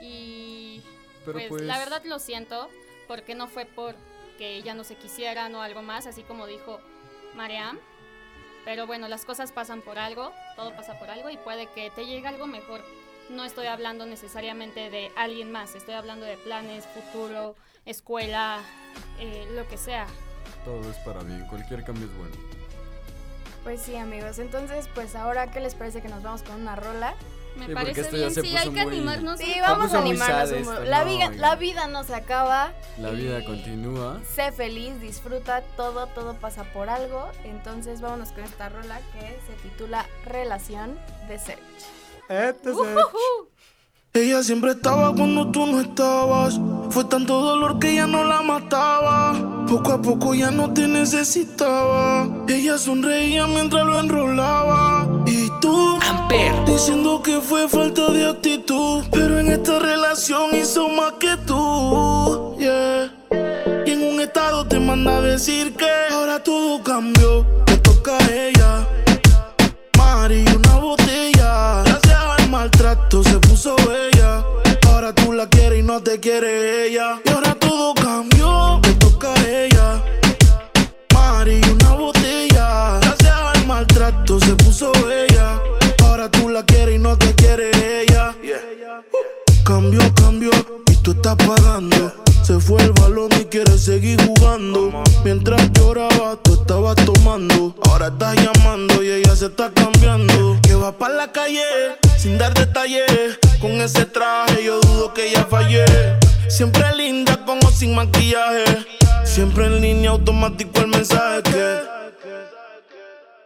Y 0.00 0.82
Pero 1.24 1.38
pues, 1.38 1.48
pues. 1.48 1.62
la 1.62 1.78
verdad 1.78 2.02
lo 2.04 2.18
siento, 2.18 2.68
porque 3.06 3.34
no 3.34 3.46
fue 3.46 3.64
por 3.64 3.94
que 4.38 4.56
ella 4.56 4.74
no 4.74 4.84
se 4.84 4.96
quisieran 4.96 5.54
o 5.54 5.62
algo 5.62 5.82
más, 5.82 6.06
así 6.06 6.22
como 6.22 6.46
dijo 6.46 6.80
Mariam. 7.34 7.78
Pero 8.64 8.88
bueno, 8.88 9.06
las 9.06 9.24
cosas 9.24 9.52
pasan 9.52 9.82
por 9.82 9.98
algo, 9.98 10.32
todo 10.56 10.74
pasa 10.74 10.98
por 10.98 11.10
algo 11.10 11.30
y 11.30 11.36
puede 11.36 11.68
que 11.68 11.90
te 11.90 12.06
llegue 12.06 12.26
algo 12.26 12.48
mejor. 12.48 12.82
No 13.30 13.44
estoy 13.44 13.66
hablando 13.66 14.04
necesariamente 14.04 14.90
de 14.90 15.12
alguien 15.14 15.52
más, 15.52 15.76
estoy 15.76 15.94
hablando 15.94 16.26
de 16.26 16.36
planes, 16.38 16.86
futuro, 16.86 17.54
escuela, 17.84 18.62
eh, 19.20 19.46
lo 19.52 19.66
que 19.68 19.78
sea. 19.78 20.06
Todo 20.64 20.90
es 20.90 20.96
para 20.98 21.22
bien. 21.22 21.46
Cualquier 21.46 21.84
cambio 21.84 22.06
es 22.06 22.16
bueno. 22.16 22.34
Pues 23.64 23.82
sí, 23.82 23.96
amigos, 23.96 24.38
entonces 24.38 24.88
pues 24.94 25.16
ahora, 25.16 25.50
¿qué 25.50 25.60
les 25.60 25.74
parece 25.74 26.00
que 26.00 26.08
nos 26.08 26.22
vamos 26.22 26.42
con 26.42 26.60
una 26.60 26.76
rola? 26.76 27.14
Me 27.56 27.66
Sí, 27.66 27.72
parece 27.74 28.10
bien, 28.10 28.30
sí, 28.30 28.54
hay 28.56 28.64
que 28.70 28.84
muy- 28.84 28.96
animarnos. 28.96 29.40
Sí, 29.40 29.54
vamos 29.62 29.92
a 29.94 29.98
animarnos 29.98 30.50
un 30.68 30.90
La, 30.90 31.04
no, 31.04 31.10
vida, 31.10 31.30
la 31.30 31.56
vida 31.56 31.86
no 31.88 32.04
se 32.04 32.14
acaba. 32.14 32.72
La 32.98 33.10
vida 33.10 33.42
continúa. 33.44 34.20
Sé 34.34 34.52
feliz, 34.52 35.00
disfruta, 35.00 35.62
todo, 35.76 36.06
todo 36.08 36.34
pasa 36.34 36.64
por 36.72 36.90
algo. 36.90 37.28
Entonces 37.44 38.00
vámonos 38.02 38.30
con 38.32 38.44
esta 38.44 38.68
rola 38.68 39.00
que 39.14 39.40
se 39.46 39.54
titula 39.62 40.04
Relación 40.26 40.98
de 41.28 41.38
Search. 41.38 41.60
Ella 44.16 44.42
siempre 44.42 44.70
estaba 44.70 45.14
cuando 45.14 45.50
tú 45.50 45.66
no 45.66 45.78
estabas. 45.78 46.58
Fue 46.88 47.04
tanto 47.04 47.38
dolor 47.38 47.78
que 47.78 47.96
ya 47.96 48.06
no 48.06 48.24
la 48.24 48.40
mataba. 48.40 49.66
Poco 49.68 49.92
a 49.92 50.00
poco 50.00 50.34
ya 50.34 50.50
no 50.50 50.72
te 50.72 50.88
necesitaba. 50.88 52.26
Ella 52.48 52.78
sonreía 52.78 53.46
mientras 53.46 53.84
lo 53.84 54.00
enrolaba. 54.00 55.06
Y 55.26 55.50
tú 55.60 55.98
Amper. 56.00 56.64
diciendo 56.64 57.22
que 57.22 57.42
fue 57.42 57.68
falta 57.68 58.10
de 58.10 58.30
actitud. 58.30 59.04
Pero 59.12 59.38
en 59.38 59.48
esta 59.48 59.80
relación 59.80 60.56
hizo 60.56 60.88
más 60.88 61.12
que 61.20 61.36
tú. 61.46 62.56
Yeah. 62.58 63.12
Y 63.84 63.90
en 63.90 64.02
un 64.02 64.20
estado 64.22 64.66
te 64.66 64.80
manda 64.80 65.18
a 65.18 65.20
decir 65.20 65.74
que 65.74 65.90
ahora 66.10 66.42
todo 66.42 66.82
cambió. 66.82 67.65
Se 73.10 73.38
puso 73.38 73.76
bella. 73.76 74.44
Ahora 74.88 75.12
tú 75.14 75.32
la 75.32 75.48
quieres 75.48 75.78
y 75.78 75.82
no 75.82 76.02
te 76.02 76.18
quiere 76.18 76.86
ella. 76.86 77.20
Y 77.24 77.30
ahora 77.30 77.54
todo 77.54 77.94
cambió, 77.94 78.80
le 78.82 78.94
toca 78.94 79.32
a 79.32 79.48
ella. 79.48 80.02
Mari, 81.14 81.60
una 81.72 81.94
botella. 81.94 82.98
Gracias 83.00 83.32
al 83.32 83.66
maltrato 83.66 84.40
se 84.40 84.54
puso 84.56 84.92
bella. 85.06 85.60
Ahora 86.04 86.30
tú 86.30 86.48
la 86.48 86.64
quieres 86.64 86.96
y 86.96 86.98
no 86.98 87.16
te 87.16 87.34
quiere 87.34 87.70
ella. 88.02 88.34
Cambió, 89.64 90.00
cambió 90.14 90.50
y 90.90 90.96
tú 90.96 91.12
estás 91.12 91.36
pagando. 91.36 92.25
Se 92.46 92.60
fue 92.60 92.80
el 92.80 92.92
balón 92.92 93.28
y 93.40 93.46
quiere 93.46 93.76
seguir 93.76 94.24
jugando. 94.24 95.02
Mientras 95.24 95.68
lloraba, 95.72 96.36
tú 96.44 96.54
estabas 96.54 96.94
tomando. 97.04 97.74
Ahora 97.88 98.06
estás 98.06 98.36
llamando 98.36 99.02
y 99.02 99.10
ella 99.10 99.34
se 99.34 99.46
está 99.46 99.72
cambiando. 99.72 100.56
Que 100.62 100.76
va 100.76 100.96
para 100.96 101.14
la 101.14 101.32
calle 101.32 101.64
sin 102.16 102.38
dar 102.38 102.54
detalles. 102.54 103.36
Con 103.60 103.72
ese 103.72 104.04
traje 104.04 104.62
yo 104.62 104.80
dudo 104.80 105.12
que 105.12 105.30
ella 105.30 105.44
fallé. 105.50 105.84
Siempre 106.48 106.84
linda 106.94 107.44
con 107.44 107.58
o 107.66 107.70
sin 107.72 107.96
maquillaje. 107.96 108.86
Siempre 109.24 109.66
en 109.66 109.80
línea 109.80 110.10
automático 110.10 110.82
el 110.82 110.86
mensaje 110.86 111.42
que. 111.42 111.80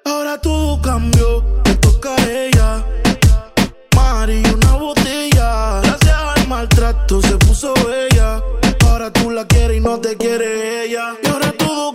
Ahora 0.04 0.38
todo 0.38 0.78
cambió, 0.82 1.42
le 1.64 1.74
toca 1.76 2.14
a 2.14 2.30
ella. 2.30 2.84
Mari, 3.96 4.42
una 4.54 4.72
botella. 4.74 5.80
Gracias 5.84 6.16
al 6.36 6.48
maltrato 6.48 7.22
se 7.22 7.38
puso 7.38 7.72
bella. 7.86 8.09
Ahora 9.00 9.14
tú 9.14 9.30
la 9.30 9.46
quieres 9.46 9.78
y 9.78 9.80
no 9.80 9.98
te 9.98 10.14
quiere 10.14 10.84
ella. 10.84 11.16
Y 11.22 11.28
ahora 11.28 11.52
todo 11.52 11.90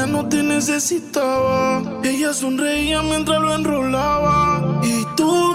ya 0.00 0.06
no 0.06 0.26
te 0.26 0.42
necesitaba. 0.42 1.82
Ella 2.02 2.32
sonreía 2.32 3.02
mientras 3.02 3.38
lo 3.38 3.54
enrolaba. 3.54 4.80
Y 4.82 5.04
tú, 5.14 5.54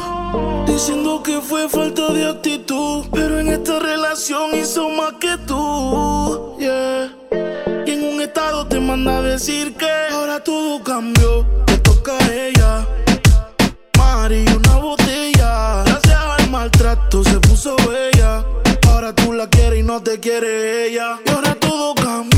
diciendo 0.68 1.24
que 1.24 1.42
fue 1.42 1.68
falta 1.68 2.14
de 2.14 2.30
actitud. 2.30 3.06
Pero 3.12 3.40
en 3.40 3.48
esta 3.48 3.80
relación 3.80 4.56
hizo 4.56 4.88
más 4.90 5.14
que 5.14 5.36
tú. 5.48 6.58
Yeah. 6.60 7.12
Y 7.88 7.92
en 7.92 8.04
un 8.04 8.22
estado 8.22 8.68
te 8.68 8.80
manda 8.80 9.18
a 9.18 9.22
decir 9.24 9.74
que 9.74 9.92
ahora 10.12 10.40
todo 10.44 10.84
cambió. 10.84 11.44
Te 11.66 11.80
toca 11.80 12.12
a 12.16 12.34
ella. 12.34 12.88
Mari, 13.98 14.46
una 14.56 14.76
botella. 14.76 15.84
Gracias 15.86 16.22
al 16.38 16.50
maltrato 16.52 17.24
se 17.24 17.40
puso 17.40 17.76
bella. 17.78 18.46
Ahora 18.90 19.12
tú 19.12 19.34
la 19.34 19.50
quieres 19.50 19.80
y 19.80 19.84
no 19.84 20.04
te 20.04 20.20
quiere 20.20 20.88
ella. 20.88 21.20
Y 21.26 21.30
ahora 21.30 21.56
todo 21.56 21.96
cambió, 21.96 22.35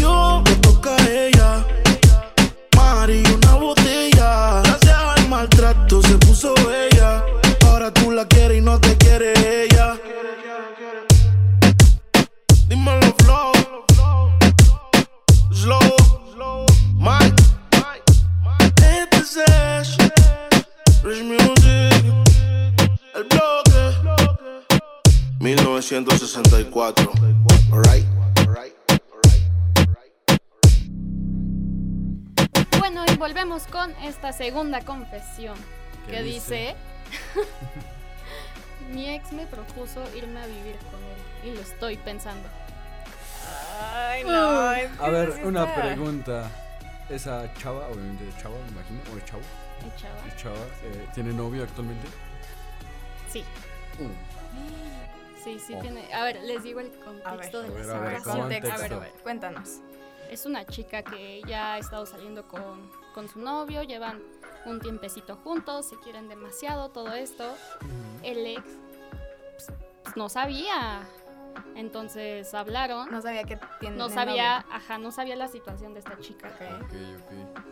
1964. 25.91 27.11
Alright. 27.71 28.05
Bueno, 32.79 33.03
y 33.11 33.15
volvemos 33.17 33.63
con 33.67 33.91
esta 34.03 34.33
segunda 34.33 34.81
confesión 34.81 35.55
¿Qué 36.05 36.11
que 36.13 36.23
dice? 36.23 36.55
dice, 36.55 36.75
mi 38.93 39.09
ex 39.09 39.31
me 39.31 39.45
propuso 39.45 40.03
irme 40.15 40.41
a 40.41 40.45
vivir 40.47 40.75
con 40.91 40.99
él 41.03 41.51
y 41.51 41.55
lo 41.55 41.61
estoy 41.61 41.95
pensando. 41.97 42.47
Ay, 43.81 44.23
no. 44.25 44.71
es 44.73 44.91
que 44.91 45.05
A 45.05 45.09
ver, 45.09 45.33
sí 45.33 45.39
una 45.43 45.63
está- 45.65 45.81
pregunta. 45.81 46.51
Esa 47.09 47.53
chava, 47.53 47.87
obviamente 47.87 48.27
es 48.27 48.37
chava, 48.37 48.55
me 48.65 48.71
imagino, 48.71 48.99
o 49.13 49.17
es 49.17 49.23
chavo, 49.23 49.39
¿Eh, 49.41 49.91
chava? 49.97 50.27
es 50.27 50.35
chava, 50.35 50.55
eh, 50.83 51.07
¿tiene 51.13 51.31
novio 51.31 51.63
actualmente? 51.63 52.05
Sí, 53.31 53.45
sí, 55.53 55.59
sí 55.59 55.73
Oh. 55.75 55.79
tiene. 55.81 56.13
A 56.13 56.23
ver, 56.23 56.41
les 56.43 56.63
digo 56.63 56.79
el 56.79 56.91
contexto 56.99 57.61
de 57.63 57.69
la 57.69 57.99
ver, 57.99 58.15
a 58.71 58.77
ver. 58.77 58.93
A 58.93 58.99
ver, 58.99 59.11
cuéntanos. 59.23 59.79
Es 60.29 60.45
una 60.45 60.65
chica 60.65 61.03
que 61.03 61.41
ya 61.47 61.73
ha 61.73 61.77
estado 61.77 62.05
saliendo 62.05 62.47
con, 62.47 62.89
con 63.13 63.29
su 63.29 63.39
novio, 63.39 63.83
llevan 63.83 64.21
un 64.65 64.81
tiempecito 64.81 65.37
juntos, 65.37 65.85
se 65.87 65.95
quieren 65.99 66.27
demasiado, 66.27 66.89
todo 66.89 67.13
esto. 67.13 67.55
El 68.23 68.45
ex 68.45 68.63
pues, 69.53 69.71
pues, 70.03 70.17
no 70.17 70.27
sabía. 70.29 71.01
Entonces 71.75 72.53
hablaron. 72.53 73.09
No 73.09 73.21
sabía 73.21 73.43
que 73.43 73.57
tiene 73.79 73.95
No 73.95 74.09
sabía, 74.09 74.65
ajá, 74.71 74.97
no 74.97 75.11
sabía 75.11 75.35
la 75.35 75.47
situación 75.47 75.93
de 75.93 75.99
esta 75.99 76.17
chica. 76.19 76.49
novio. 76.49 76.75
Ok. 76.75 76.81
Ok, 76.83 77.57
ok. 77.57 77.67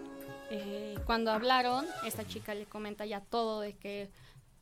Eh, 0.51 0.95
cuando 1.05 1.31
hablaron, 1.31 1.85
esta 2.05 2.23
chica 2.25 2.53
le 2.55 2.65
comenta 2.65 3.05
ya 3.05 3.19
todo 3.19 3.59
de 3.61 3.73
que, 3.75 4.09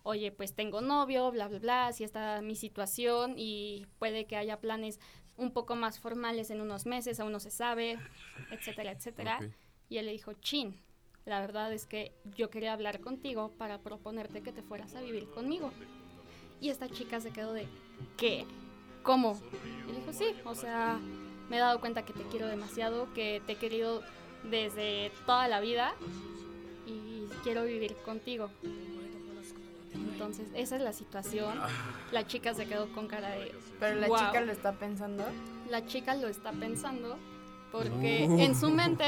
oye, 0.04 0.32
pues 0.32 0.54
tengo 0.54 0.82
novio, 0.82 1.32
bla, 1.32 1.48
bla, 1.48 1.60
bla, 1.60 1.88
así 1.88 2.04
está 2.04 2.42
mi 2.42 2.56
situación 2.56 3.36
y 3.38 3.88
puede 4.00 4.26
que 4.26 4.36
haya 4.36 4.60
planes 4.60 5.00
un 5.36 5.52
poco 5.52 5.76
más 5.76 6.00
formales 6.00 6.52
en 6.52 6.62
unos 6.62 6.86
meses, 6.86 7.20
aún 7.20 7.32
no 7.32 7.40
se 7.40 7.50
sabe, 7.50 7.98
etcétera, 8.52 8.92
etcétera. 8.92 9.40
Y 9.90 9.98
él 9.98 10.06
le 10.06 10.12
dijo, 10.12 10.34
chin, 10.34 10.80
la 11.26 11.40
verdad 11.40 11.72
es 11.74 11.86
que 11.86 12.14
yo 12.36 12.50
quería 12.50 12.74
hablar 12.74 13.00
contigo 13.00 13.52
para 13.58 13.80
proponerte 13.80 14.44
que 14.44 14.52
te 14.52 14.62
fueras 14.62 14.94
a 14.96 15.02
vivir 15.02 15.30
conmigo. 15.30 15.72
Y 16.60 16.70
esta 16.70 16.90
chica 16.90 17.20
se 17.20 17.32
quedó 17.32 17.54
de, 17.54 17.68
¿qué? 18.18 18.46
¿Cómo? 19.04 19.40
Y 19.88 19.92
le 19.92 20.00
dijo, 20.00 20.14
sí, 20.14 20.36
o 20.46 20.56
sea, 20.56 21.00
me 21.50 21.58
he 21.58 21.60
dado 21.60 21.80
cuenta 21.80 22.06
que 22.06 22.14
te 22.14 22.24
quiero 22.24 22.48
demasiado, 22.48 23.12
que 23.14 23.42
te 23.46 23.54
he 23.54 23.56
querido 23.58 24.02
desde 24.50 25.12
toda 25.26 25.48
la 25.48 25.60
vida 25.60 25.94
y 26.86 27.28
quiero 27.44 27.64
vivir 27.64 27.96
contigo. 28.06 28.50
Entonces, 29.94 30.48
esa 30.56 30.76
es 30.78 30.82
la 30.82 30.94
situación. 30.94 31.60
La 32.12 32.26
chica 32.26 32.54
se 32.54 32.66
quedó 32.66 32.92
con 32.94 33.08
cara 33.08 33.30
de... 33.32 33.54
Pero 33.80 33.96
la 34.00 34.08
chica 34.08 34.42
lo 34.42 34.52
está 34.52 34.74
pensando. 34.74 35.26
La 35.70 35.86
chica 35.86 36.16
lo 36.16 36.28
está 36.28 36.52
pensando 36.52 37.18
porque 37.72 38.28
Uh. 38.30 38.40
en 38.40 38.56
su 38.56 38.70
mente... 38.70 39.04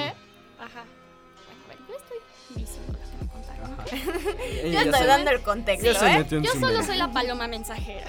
Ajá. 0.60 0.82
A 0.82 1.68
ver, 1.68 1.78
yo 1.88 1.96
estoy 1.96 2.18
diciendo 2.56 2.94
lo 2.94 3.00
que 3.00 3.26
me 3.26 3.32
contaron. 3.32 3.76
Yo 4.72 4.80
estoy 4.80 5.06
dando 5.08 5.32
el 5.32 5.42
contexto, 5.42 5.90
¿eh? 6.06 6.26
Yo 6.30 6.52
solo 6.54 6.68
mente. 6.74 6.84
soy 6.88 6.98
la 6.98 7.12
paloma 7.12 7.48
mensajera. 7.48 8.08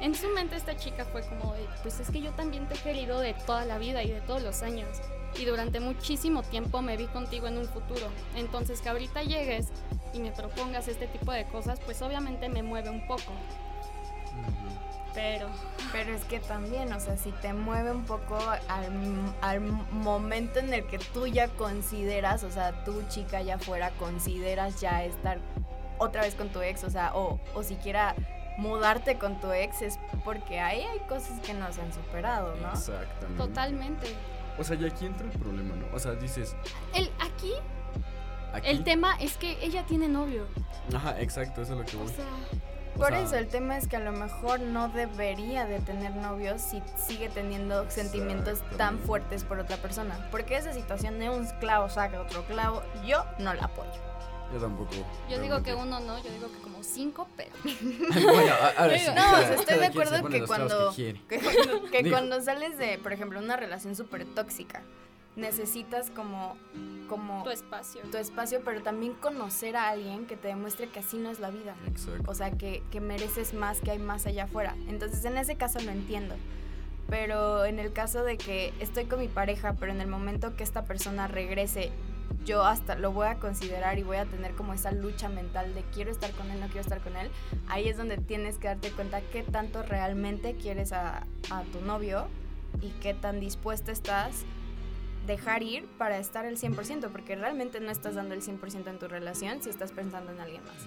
En 0.00 0.14
su 0.14 0.28
mente 0.28 0.56
esta 0.56 0.76
chica 0.76 1.04
fue 1.04 1.22
como 1.28 1.52
de, 1.54 1.66
pues 1.82 2.00
es 2.00 2.10
que 2.10 2.22
yo 2.22 2.30
también 2.32 2.66
te 2.68 2.74
he 2.74 2.78
querido 2.78 3.20
de 3.20 3.34
toda 3.46 3.66
la 3.66 3.76
vida 3.78 4.02
y 4.02 4.10
de 4.10 4.20
todos 4.22 4.42
los 4.42 4.62
años. 4.62 4.88
Y 5.38 5.44
durante 5.44 5.80
muchísimo 5.80 6.42
tiempo 6.42 6.82
me 6.82 6.96
vi 6.96 7.06
contigo 7.06 7.46
en 7.46 7.58
un 7.58 7.66
futuro. 7.66 8.08
Entonces 8.36 8.80
que 8.80 8.88
ahorita 8.88 9.22
llegues 9.22 9.68
y 10.12 10.18
me 10.18 10.32
propongas 10.32 10.88
este 10.88 11.06
tipo 11.06 11.32
de 11.32 11.44
cosas, 11.46 11.80
pues 11.80 12.02
obviamente 12.02 12.48
me 12.48 12.62
mueve 12.62 12.90
un 12.90 13.06
poco. 13.06 13.32
Pero 15.14 15.48
Pero 15.92 16.12
es 16.14 16.24
que 16.24 16.38
también, 16.38 16.92
o 16.92 17.00
sea, 17.00 17.16
si 17.16 17.32
te 17.32 17.52
mueve 17.52 17.90
un 17.90 18.04
poco 18.04 18.38
al, 18.68 19.34
al 19.40 19.60
momento 19.60 20.60
en 20.60 20.72
el 20.72 20.86
que 20.86 20.98
tú 20.98 21.26
ya 21.26 21.48
consideras, 21.48 22.44
o 22.44 22.50
sea, 22.50 22.84
tú 22.84 23.02
chica 23.08 23.42
ya 23.42 23.58
fuera, 23.58 23.90
consideras 23.92 24.80
ya 24.80 25.04
estar 25.04 25.38
otra 25.98 26.22
vez 26.22 26.34
con 26.34 26.48
tu 26.50 26.60
ex, 26.60 26.84
o 26.84 26.90
sea, 26.90 27.14
o, 27.14 27.40
o 27.54 27.62
siquiera 27.62 28.14
mudarte 28.56 29.18
con 29.18 29.40
tu 29.40 29.50
ex, 29.52 29.82
es 29.82 29.98
porque 30.24 30.60
ahí 30.60 30.82
hay 30.82 30.98
cosas 31.00 31.40
que 31.40 31.54
no 31.54 31.72
se 31.72 31.82
han 31.82 31.92
superado, 31.92 32.54
¿no? 32.56 32.72
Exactamente. 32.72 33.36
totalmente. 33.36 34.06
O 34.60 34.64
sea, 34.64 34.76
y 34.76 34.84
aquí 34.84 35.06
entra 35.06 35.26
el 35.26 35.38
problema, 35.38 35.74
¿no? 35.74 35.86
O 35.94 35.98
sea, 35.98 36.12
dices, 36.12 36.54
El, 36.94 37.10
aquí 37.18 37.52
aquí. 38.52 38.68
el 38.68 38.84
tema 38.84 39.16
es 39.18 39.36
que 39.38 39.58
ella 39.64 39.84
tiene 39.86 40.06
novio. 40.08 40.46
Ajá, 40.94 41.18
exacto, 41.20 41.62
eso 41.62 41.72
es 41.72 41.78
lo 41.78 41.84
que 41.86 41.96
O 41.96 42.00
voy. 42.00 42.12
sea, 42.12 42.26
O 42.94 42.98
Por 42.98 43.08
sea, 43.08 43.20
eso 43.22 43.36
el 43.36 43.48
tema 43.48 43.78
es 43.78 43.88
que 43.88 43.96
a 43.96 44.00
lo 44.00 44.12
mejor 44.12 44.60
no 44.60 44.88
debería 44.88 45.64
de 45.64 45.78
tener 45.80 46.14
novios 46.16 46.60
si 46.60 46.82
sigue 46.96 47.28
teniendo 47.30 47.88
sentimientos 47.90 48.62
tan 48.76 48.98
fuertes 48.98 49.44
por 49.44 49.58
otra 49.60 49.76
persona. 49.78 50.28
Porque 50.30 50.56
esa 50.56 50.72
situación 50.74 51.18
de 51.18 51.30
un 51.30 51.46
clavo 51.60 51.88
saca 51.88 52.20
otro 52.20 52.44
clavo, 52.44 52.82
yo 53.06 53.24
no 53.38 53.54
la 53.54 53.64
apoyo. 53.64 53.90
Yo 54.52 54.58
tampoco. 54.60 54.90
yo 55.30 55.40
digo 55.40 55.62
que 55.62 55.74
uno 55.74 56.00
no, 56.00 56.18
yo 56.22 56.30
digo 56.32 56.48
que 56.50 56.58
como 56.80 56.94
cinco, 56.94 57.28
pero... 57.36 57.50
bueno, 58.32 58.52
a- 58.52 58.82
ahora 58.82 58.98
sí. 58.98 59.06
No, 59.14 59.32
o 59.32 59.36
sea, 59.36 59.50
estoy 59.54 59.64
cada 59.66 59.80
de 59.80 59.86
acuerdo 59.86 60.28
que 60.28 60.42
cuando, 60.44 60.90
que 60.90 60.96
quiere. 60.96 61.20
que, 61.28 61.38
cuando- 61.38 61.82
que 61.90 62.02
Digo. 62.02 62.16
cuando 62.16 62.40
sales 62.40 62.78
de, 62.78 62.98
por 62.98 63.12
ejemplo, 63.12 63.38
una 63.38 63.56
relación 63.56 63.94
súper 63.96 64.24
tóxica, 64.24 64.82
necesitas 65.36 66.10
como, 66.10 66.56
como 67.08 67.42
tu 67.44 67.50
espacio. 67.50 68.02
tu 68.10 68.16
espacio, 68.18 68.60
pero 68.64 68.82
también 68.82 69.14
conocer 69.14 69.76
a 69.76 69.88
alguien 69.90 70.26
que 70.26 70.36
te 70.36 70.48
demuestre 70.48 70.88
que 70.88 70.98
así 70.98 71.16
no 71.18 71.30
es 71.30 71.38
la 71.40 71.50
vida. 71.50 71.74
Exacto. 71.86 72.30
O 72.30 72.34
sea, 72.34 72.50
que, 72.50 72.82
que 72.90 73.00
mereces 73.00 73.54
más, 73.54 73.80
que 73.80 73.92
hay 73.92 73.98
más 73.98 74.26
allá 74.26 74.44
afuera. 74.44 74.74
Entonces, 74.88 75.24
en 75.24 75.38
ese 75.38 75.56
caso 75.56 75.78
lo 75.80 75.90
entiendo. 75.92 76.34
Pero 77.08 77.64
en 77.64 77.78
el 77.80 77.92
caso 77.92 78.22
de 78.22 78.36
que 78.38 78.72
estoy 78.78 79.06
con 79.06 79.18
mi 79.18 79.26
pareja, 79.28 79.74
pero 79.80 79.90
en 79.92 80.00
el 80.00 80.06
momento 80.06 80.54
que 80.56 80.62
esta 80.62 80.84
persona 80.84 81.26
regrese, 81.26 81.90
yo 82.44 82.64
hasta 82.64 82.94
lo 82.94 83.12
voy 83.12 83.26
a 83.26 83.36
considerar 83.36 83.98
y 83.98 84.02
voy 84.02 84.16
a 84.16 84.24
tener 84.24 84.54
como 84.54 84.72
esa 84.72 84.92
lucha 84.92 85.28
mental 85.28 85.74
de 85.74 85.82
quiero 85.94 86.10
estar 86.10 86.30
con 86.32 86.50
él, 86.50 86.60
no 86.60 86.66
quiero 86.66 86.80
estar 86.80 87.00
con 87.00 87.16
él, 87.16 87.30
ahí 87.68 87.88
es 87.88 87.96
donde 87.96 88.16
tienes 88.16 88.58
que 88.58 88.68
darte 88.68 88.90
cuenta 88.90 89.20
qué 89.20 89.42
tanto 89.42 89.82
realmente 89.82 90.54
quieres 90.54 90.92
a, 90.92 91.26
a 91.50 91.62
tu 91.72 91.80
novio 91.80 92.28
y 92.80 92.90
qué 93.00 93.14
tan 93.14 93.40
dispuesta 93.40 93.92
estás 93.92 94.44
dejar 95.26 95.62
ir 95.62 95.86
para 95.98 96.18
estar 96.18 96.44
el 96.44 96.58
100%, 96.58 97.10
porque 97.10 97.36
realmente 97.36 97.80
no 97.80 97.90
estás 97.90 98.14
dando 98.14 98.34
el 98.34 98.42
100% 98.42 98.88
en 98.88 98.98
tu 98.98 99.06
relación 99.06 99.62
si 99.62 99.70
estás 99.70 99.92
pensando 99.92 100.32
en 100.32 100.40
alguien 100.40 100.62
más. 100.64 100.86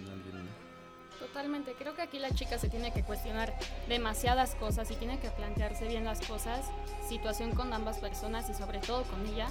Totalmente, 1.20 1.74
creo 1.74 1.96
que 1.96 2.02
aquí 2.02 2.20
la 2.20 2.32
chica 2.32 2.58
se 2.58 2.68
tiene 2.68 2.92
que 2.92 3.04
cuestionar 3.04 3.54
demasiadas 3.88 4.56
cosas 4.56 4.92
y 4.92 4.96
tiene 4.96 5.20
que 5.20 5.30
plantearse 5.30 5.88
bien 5.88 6.04
las 6.04 6.20
cosas, 6.28 6.66
situación 7.08 7.52
con 7.52 7.72
ambas 7.72 8.00
personas 8.00 8.50
y 8.50 8.54
sobre 8.54 8.80
todo 8.80 9.04
con 9.04 9.26
ella. 9.28 9.48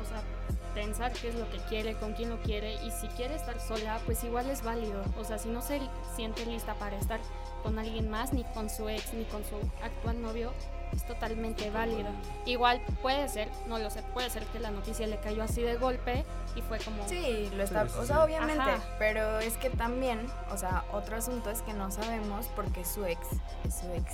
O 0.00 0.04
sea, 0.04 0.22
pensar 0.74 1.12
qué 1.12 1.28
es 1.28 1.34
lo 1.36 1.48
que 1.50 1.58
quiere, 1.68 1.94
con 1.94 2.12
quién 2.12 2.30
lo 2.30 2.38
quiere 2.40 2.74
y 2.84 2.90
si 2.90 3.06
quiere 3.08 3.34
estar 3.34 3.58
sola, 3.60 4.00
pues 4.04 4.22
igual 4.24 4.50
es 4.50 4.62
válido. 4.62 5.02
O 5.18 5.24
sea, 5.24 5.38
si 5.38 5.48
no 5.48 5.62
se 5.62 5.80
siente 6.14 6.44
lista 6.44 6.74
para 6.74 6.96
estar 6.98 7.20
con 7.62 7.78
alguien 7.78 8.10
más, 8.10 8.32
ni 8.32 8.44
con 8.44 8.68
su 8.68 8.88
ex, 8.88 9.14
ni 9.14 9.24
con 9.24 9.44
su 9.44 9.56
actual 9.82 10.20
novio, 10.20 10.52
es 10.92 11.06
totalmente 11.06 11.70
válido. 11.70 12.10
Igual 12.46 12.80
puede 13.02 13.28
ser, 13.28 13.48
no 13.68 13.78
lo 13.78 13.90
sé, 13.90 14.02
puede 14.12 14.30
ser 14.30 14.44
que 14.46 14.60
la 14.60 14.70
noticia 14.70 15.06
le 15.06 15.18
cayó 15.18 15.42
así 15.42 15.62
de 15.62 15.76
golpe 15.76 16.24
y 16.54 16.62
fue 16.62 16.78
como... 16.78 17.08
Sí, 17.08 17.50
lo 17.54 17.62
está, 17.62 17.84
o 17.84 18.04
sea, 18.04 18.22
obviamente, 18.22 18.70
pero 18.98 19.38
es 19.38 19.56
que 19.56 19.70
también, 19.70 20.26
o 20.50 20.56
sea, 20.56 20.84
otro 20.92 21.16
asunto 21.16 21.50
es 21.50 21.62
que 21.62 21.72
no 21.72 21.90
sabemos 21.90 22.46
por 22.48 22.70
qué 22.72 22.84
su 22.84 23.04
ex 23.04 23.26
es 23.64 23.74
su 23.76 23.90
ex 23.92 24.12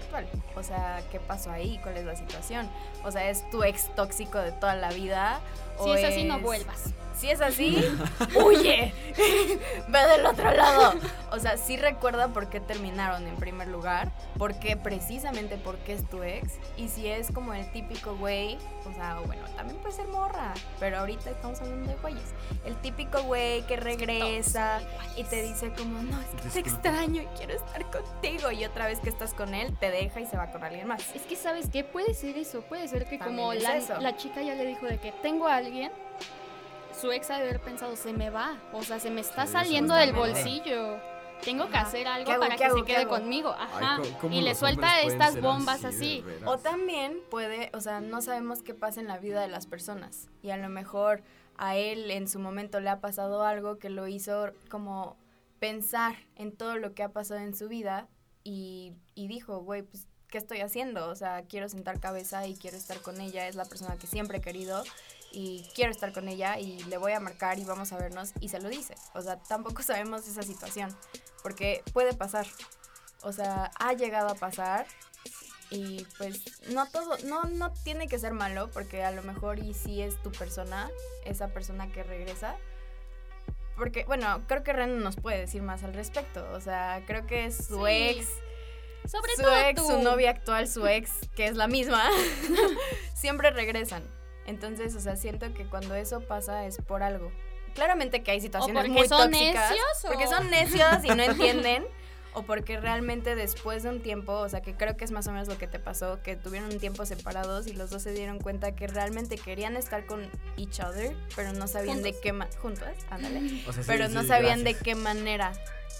actual. 0.00 0.26
O 0.56 0.62
sea, 0.62 1.02
¿qué 1.10 1.20
pasó 1.20 1.50
ahí? 1.50 1.78
¿Cuál 1.82 1.96
es 1.96 2.04
la 2.04 2.16
situación? 2.16 2.68
O 3.04 3.10
sea, 3.10 3.30
¿es 3.30 3.48
tu 3.50 3.62
ex 3.62 3.94
tóxico 3.94 4.38
de 4.38 4.52
toda 4.52 4.74
la 4.74 4.90
vida? 4.90 5.40
Si 5.82 5.90
es 5.90 6.04
así, 6.04 6.24
no 6.24 6.38
vuelvas. 6.40 6.92
Si 7.16 7.30
es 7.30 7.40
así, 7.42 7.76
huye, 8.44 8.94
ve 9.88 10.06
del 10.08 10.24
otro 10.24 10.50
lado. 10.52 10.94
O 11.30 11.38
sea, 11.38 11.58
sí 11.58 11.76
recuerda 11.76 12.28
por 12.28 12.48
qué 12.48 12.60
terminaron 12.60 13.26
en 13.26 13.36
primer 13.36 13.68
lugar, 13.68 14.10
por 14.38 14.58
qué 14.58 14.76
precisamente 14.76 15.56
por 15.56 15.76
qué 15.78 15.94
es 15.94 16.08
tu 16.08 16.22
ex. 16.22 16.54
Y 16.78 16.88
si 16.88 17.08
es 17.08 17.30
como 17.30 17.52
el 17.52 17.70
típico 17.72 18.16
güey, 18.16 18.56
o 18.88 18.94
sea, 18.94 19.20
bueno, 19.26 19.42
también 19.54 19.78
puede 19.80 19.94
ser 19.94 20.08
morra, 20.08 20.54
pero 20.78 20.98
ahorita 20.98 21.30
estamos 21.30 21.60
hablando 21.60 21.90
de 21.90 21.96
güeyes. 21.96 22.30
El 22.64 22.76
típico 22.76 23.22
güey 23.22 23.66
que 23.66 23.76
regresa 23.76 24.80
y 25.16 25.24
te 25.24 25.42
dice 25.42 25.72
como, 25.76 26.02
no, 26.02 26.18
es 26.20 26.42
que 26.42 26.48
te 26.48 26.60
extraño 26.60 27.22
y 27.22 27.26
quiero 27.36 27.54
estar 27.54 27.84
contigo. 27.90 28.50
Y 28.50 28.64
otra 28.64 28.86
vez 28.86 28.98
que 29.00 29.10
estás 29.10 29.34
con 29.34 29.54
él, 29.54 29.76
te 29.78 29.89
deja 29.90 30.20
y 30.20 30.26
se 30.26 30.36
va 30.36 30.50
con 30.50 30.62
alguien 30.62 30.86
más. 30.86 31.14
Es 31.14 31.22
que, 31.22 31.36
¿sabes 31.36 31.68
qué? 31.70 31.84
Puede 31.84 32.14
ser 32.14 32.36
eso, 32.36 32.62
puede 32.62 32.88
ser 32.88 33.06
que 33.06 33.18
como 33.18 33.52
la, 33.54 33.80
la 34.00 34.16
chica 34.16 34.42
ya 34.42 34.54
le 34.54 34.66
dijo 34.66 34.86
de 34.86 34.98
que 34.98 35.12
tengo 35.12 35.46
a 35.46 35.56
alguien 35.56 35.90
su 37.00 37.10
ex 37.12 37.30
ha 37.30 37.36
de 37.36 37.42
haber 37.42 37.60
pensado, 37.60 37.96
se 37.96 38.12
me 38.12 38.30
va, 38.30 38.58
o 38.72 38.82
sea, 38.82 39.00
se 39.00 39.10
me 39.10 39.20
está 39.20 39.46
saliendo 39.46 39.94
del 39.94 40.12
bolsillo. 40.12 40.98
Tengo 41.42 41.70
que 41.70 41.78
hacer 41.78 42.06
algo 42.06 42.38
para 42.38 42.54
que 42.54 42.70
se 42.70 42.82
quede 42.84 43.06
conmigo. 43.06 43.54
Ajá. 43.58 43.98
y 44.30 44.42
le 44.42 44.54
suelta 44.54 45.00
estas 45.00 45.40
bombas 45.40 45.86
así. 45.86 46.22
O 46.44 46.58
también 46.58 47.18
puede, 47.30 47.70
o 47.72 47.80
sea, 47.80 48.00
no 48.00 48.20
sabemos 48.20 48.62
qué 48.62 48.74
pasa 48.74 49.00
en 49.00 49.08
la 49.08 49.16
vida 49.16 49.40
de 49.40 49.48
las 49.48 49.66
personas. 49.66 50.28
Y 50.42 50.50
a 50.50 50.58
lo 50.58 50.68
mejor 50.68 51.22
a 51.56 51.76
él 51.76 52.10
en 52.10 52.28
su 52.28 52.38
momento 52.38 52.80
le 52.80 52.90
ha 52.90 53.00
pasado 53.00 53.44
algo 53.44 53.78
que 53.78 53.88
lo 53.88 54.06
hizo 54.06 54.50
como 54.68 55.16
pensar 55.58 56.16
en 56.36 56.52
todo 56.54 56.76
lo 56.76 56.94
que 56.94 57.02
ha 57.02 57.08
pasado 57.10 57.40
en 57.40 57.54
su 57.54 57.68
vida 57.68 58.08
y, 58.44 58.92
y 59.14 59.28
dijo, 59.28 59.60
güey, 59.60 59.82
pues 59.82 60.06
¿qué 60.30 60.38
estoy 60.38 60.60
haciendo? 60.60 61.08
O 61.08 61.14
sea, 61.14 61.42
quiero 61.42 61.68
sentar 61.68 62.00
cabeza 62.00 62.46
y 62.46 62.54
quiero 62.54 62.76
estar 62.76 63.00
con 63.00 63.20
ella, 63.20 63.48
es 63.48 63.56
la 63.56 63.64
persona 63.64 63.96
que 63.96 64.06
siempre 64.06 64.38
he 64.38 64.40
querido 64.40 64.82
y 65.32 65.68
quiero 65.74 65.90
estar 65.90 66.12
con 66.12 66.28
ella 66.28 66.58
y 66.58 66.82
le 66.84 66.96
voy 66.96 67.12
a 67.12 67.20
marcar 67.20 67.58
y 67.58 67.64
vamos 67.64 67.92
a 67.92 67.98
vernos 67.98 68.32
y 68.40 68.48
se 68.48 68.60
lo 68.60 68.68
dice. 68.68 68.94
O 69.14 69.22
sea, 69.22 69.36
tampoco 69.36 69.82
sabemos 69.82 70.26
esa 70.28 70.42
situación 70.42 70.96
porque 71.42 71.82
puede 71.92 72.14
pasar. 72.14 72.46
O 73.22 73.32
sea, 73.32 73.70
ha 73.78 73.92
llegado 73.92 74.28
a 74.30 74.34
pasar 74.34 74.86
y 75.70 76.04
pues 76.18 76.42
no 76.70 76.88
todo, 76.90 77.16
no, 77.26 77.44
no 77.44 77.72
tiene 77.84 78.08
que 78.08 78.18
ser 78.18 78.32
malo 78.32 78.70
porque 78.72 79.04
a 79.04 79.12
lo 79.12 79.22
mejor 79.22 79.58
y 79.58 79.74
si 79.74 80.00
es 80.02 80.20
tu 80.22 80.32
persona, 80.32 80.90
esa 81.24 81.48
persona 81.48 81.90
que 81.92 82.02
regresa. 82.02 82.56
Porque, 83.76 84.04
bueno, 84.04 84.42
creo 84.46 84.62
que 84.62 84.72
Ren 84.72 85.02
nos 85.02 85.16
puede 85.16 85.38
decir 85.38 85.62
más 85.62 85.82
al 85.84 85.94
respecto. 85.94 86.46
O 86.52 86.60
sea, 86.60 87.02
creo 87.06 87.26
que 87.26 87.50
su 87.50 87.86
ex 87.86 88.28
sobre 89.06 89.34
su 89.34 89.48
ex, 89.48 89.86
su 89.86 90.02
novia 90.02 90.30
actual, 90.30 90.68
su 90.68 90.86
ex, 90.86 91.10
que 91.34 91.46
es 91.46 91.56
la 91.56 91.66
misma, 91.66 92.08
siempre 93.14 93.50
regresan. 93.50 94.04
Entonces, 94.46 94.94
o 94.94 95.00
sea, 95.00 95.16
siento 95.16 95.52
que 95.54 95.64
cuando 95.66 95.94
eso 95.94 96.20
pasa 96.20 96.66
es 96.66 96.78
por 96.78 97.02
algo. 97.02 97.32
Claramente 97.74 98.22
que 98.22 98.32
hay 98.32 98.40
situaciones 98.40 98.88
muy 98.88 99.08
tóxicas. 99.08 99.70
Necios, 99.70 99.86
Porque 100.06 100.26
son 100.26 100.50
necios 100.50 101.04
y 101.04 101.08
no 101.08 101.22
entienden. 101.22 101.84
O 102.32 102.42
porque 102.42 102.80
realmente 102.80 103.34
después 103.34 103.82
de 103.82 103.90
un 103.90 104.02
tiempo, 104.02 104.32
o 104.32 104.48
sea, 104.48 104.60
que 104.60 104.74
creo 104.74 104.96
que 104.96 105.04
es 105.04 105.10
más 105.10 105.26
o 105.26 105.32
menos 105.32 105.48
lo 105.48 105.58
que 105.58 105.66
te 105.66 105.78
pasó, 105.78 106.22
que 106.22 106.36
tuvieron 106.36 106.70
un 106.70 106.78
tiempo 106.78 107.04
separados 107.04 107.66
y 107.66 107.72
los 107.72 107.90
dos 107.90 108.02
se 108.02 108.12
dieron 108.12 108.38
cuenta 108.38 108.72
que 108.72 108.86
realmente 108.86 109.36
querían 109.36 109.76
estar 109.76 110.06
con 110.06 110.30
each 110.56 110.80
other, 110.80 111.16
pero 111.34 111.52
no 111.52 111.66
sabían 111.66 112.02
de 112.02 112.18
qué 112.18 112.32
manera, 112.32 112.58
juntos, 112.60 112.88
ándale, 113.10 113.62
pero 113.86 114.08
no 114.08 114.22
sabían 114.24 114.64
de 114.64 114.74
qué 114.74 114.94
manera. 114.94 115.52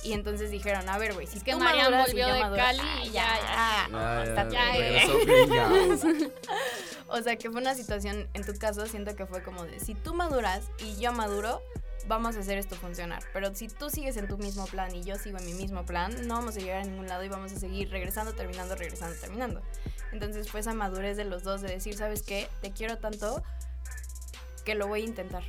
Y 0.03 0.15
entonces 0.15 0.51
dijeron, 0.51 0.89
a 0.89 0.97
ver, 0.97 1.13
güey, 1.13 1.27
si 1.27 1.37
es 1.39 1.45
que 1.45 1.55
Marian 1.55 1.93
volvió 1.93 2.33
de 2.33 2.41
Cali 2.41 2.81
y 3.05 3.11
ya, 3.11 3.39
ya, 3.43 3.89
ya, 5.47 6.31
O 7.09 7.21
sea, 7.21 7.37
que 7.37 7.51
fue 7.51 7.61
una 7.61 7.75
situación, 7.75 8.27
en 8.33 8.45
tu 8.45 8.55
caso, 8.55 8.87
siento 8.87 9.15
que 9.15 9.27
fue 9.27 9.43
como 9.43 9.65
de, 9.65 9.79
si 9.79 9.95
tú 9.95 10.15
maduras 10.15 10.71
y 10.79 10.99
yo 10.99 11.13
maduro, 11.13 11.61
vamos 12.11 12.37
a 12.37 12.41
hacer 12.41 12.59
esto 12.59 12.75
funcionar. 12.75 13.23
Pero 13.33 13.55
si 13.55 13.69
tú 13.69 13.89
sigues 13.89 14.17
en 14.17 14.27
tu 14.27 14.37
mismo 14.37 14.67
plan 14.67 14.95
y 14.95 15.03
yo 15.05 15.15
sigo 15.15 15.39
en 15.39 15.47
mi 15.47 15.55
mismo 15.55 15.87
plan, 15.87 16.13
no 16.27 16.35
vamos 16.35 16.57
a 16.57 16.61
llegar 16.61 16.83
a 16.83 16.85
ningún 16.85 17.07
lado 17.07 17.23
y 17.23 17.29
vamos 17.29 17.53
a 17.53 17.57
seguir 17.57 17.89
regresando, 17.89 18.35
terminando, 18.35 18.75
regresando, 18.75 19.17
terminando. 19.19 19.63
Entonces 20.13 20.51
fue 20.51 20.61
esa 20.61 20.75
madurez 20.75 21.17
de 21.17 21.25
los 21.25 21.45
dos 21.45 21.63
de 21.63 21.69
decir, 21.69 21.97
¿sabes 21.97 22.23
qué? 22.23 22.49
Te 22.61 22.73
quiero 22.73 22.99
tanto 22.99 23.43
que 24.65 24.75
lo 24.75 24.89
voy 24.89 25.03
a 25.03 25.05
intentar. 25.05 25.45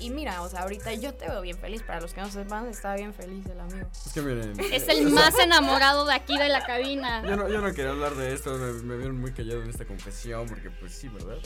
Y 0.00 0.10
mira, 0.10 0.42
o 0.42 0.48
sea, 0.48 0.62
ahorita 0.62 0.92
yo 0.94 1.14
te 1.14 1.28
veo 1.28 1.40
bien 1.40 1.56
feliz. 1.56 1.82
Para 1.82 2.00
los 2.00 2.12
que 2.12 2.20
no 2.20 2.28
sepan, 2.28 2.66
está 2.68 2.94
bien 2.94 3.14
feliz 3.14 3.46
el 3.46 3.60
amigo. 3.60 3.88
Es 4.06 4.12
que 4.12 4.22
miren. 4.22 4.58
Es 4.72 4.88
el 4.88 5.10
más 5.10 5.38
enamorado 5.38 6.04
de 6.04 6.14
aquí 6.14 6.36
de 6.36 6.48
la 6.48 6.64
cabina. 6.66 7.22
Yo 7.22 7.36
no, 7.36 7.48
yo 7.48 7.60
no 7.60 7.72
quería 7.72 7.90
hablar 7.90 8.14
de 8.14 8.34
esto. 8.34 8.56
Me, 8.56 8.96
vieron 8.96 9.20
muy 9.20 9.32
callado 9.32 9.62
en 9.62 9.70
esta 9.70 9.84
confesión. 9.84 10.46
Porque, 10.48 10.70
pues 10.70 10.92
sí, 10.92 11.08
¿verdad? 11.08 11.38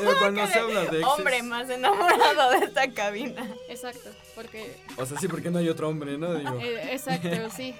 Pero 0.04 0.18
cuando 0.18 0.46
se 0.46 0.58
habla 0.58 0.84
de 0.84 1.04
Hombre 1.04 1.42
más 1.42 1.68
enamorado 1.68 2.50
de 2.52 2.66
esta 2.66 2.90
cabina. 2.92 3.48
Exacto, 3.68 4.10
porque. 4.34 4.76
O 4.96 5.06
sea, 5.06 5.18
sí, 5.18 5.28
porque 5.28 5.50
no 5.50 5.58
hay 5.58 5.68
otro 5.68 5.88
hombre, 5.88 6.16
¿no? 6.16 6.34
Digo. 6.34 6.58
Eh, 6.60 6.92
exacto, 6.92 7.28
sí. 7.56 7.74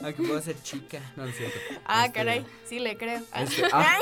Aunque 0.00 0.22
puedo 0.22 0.40
ser 0.40 0.60
chica. 0.62 1.00
No, 1.16 1.24
es 1.24 1.36
cierto. 1.36 1.58
Ah, 1.84 2.06
este, 2.06 2.18
caray. 2.18 2.46
Sí, 2.66 2.78
le 2.78 2.96
creo. 2.96 3.22
Este, 3.34 3.64
ah, 3.72 3.98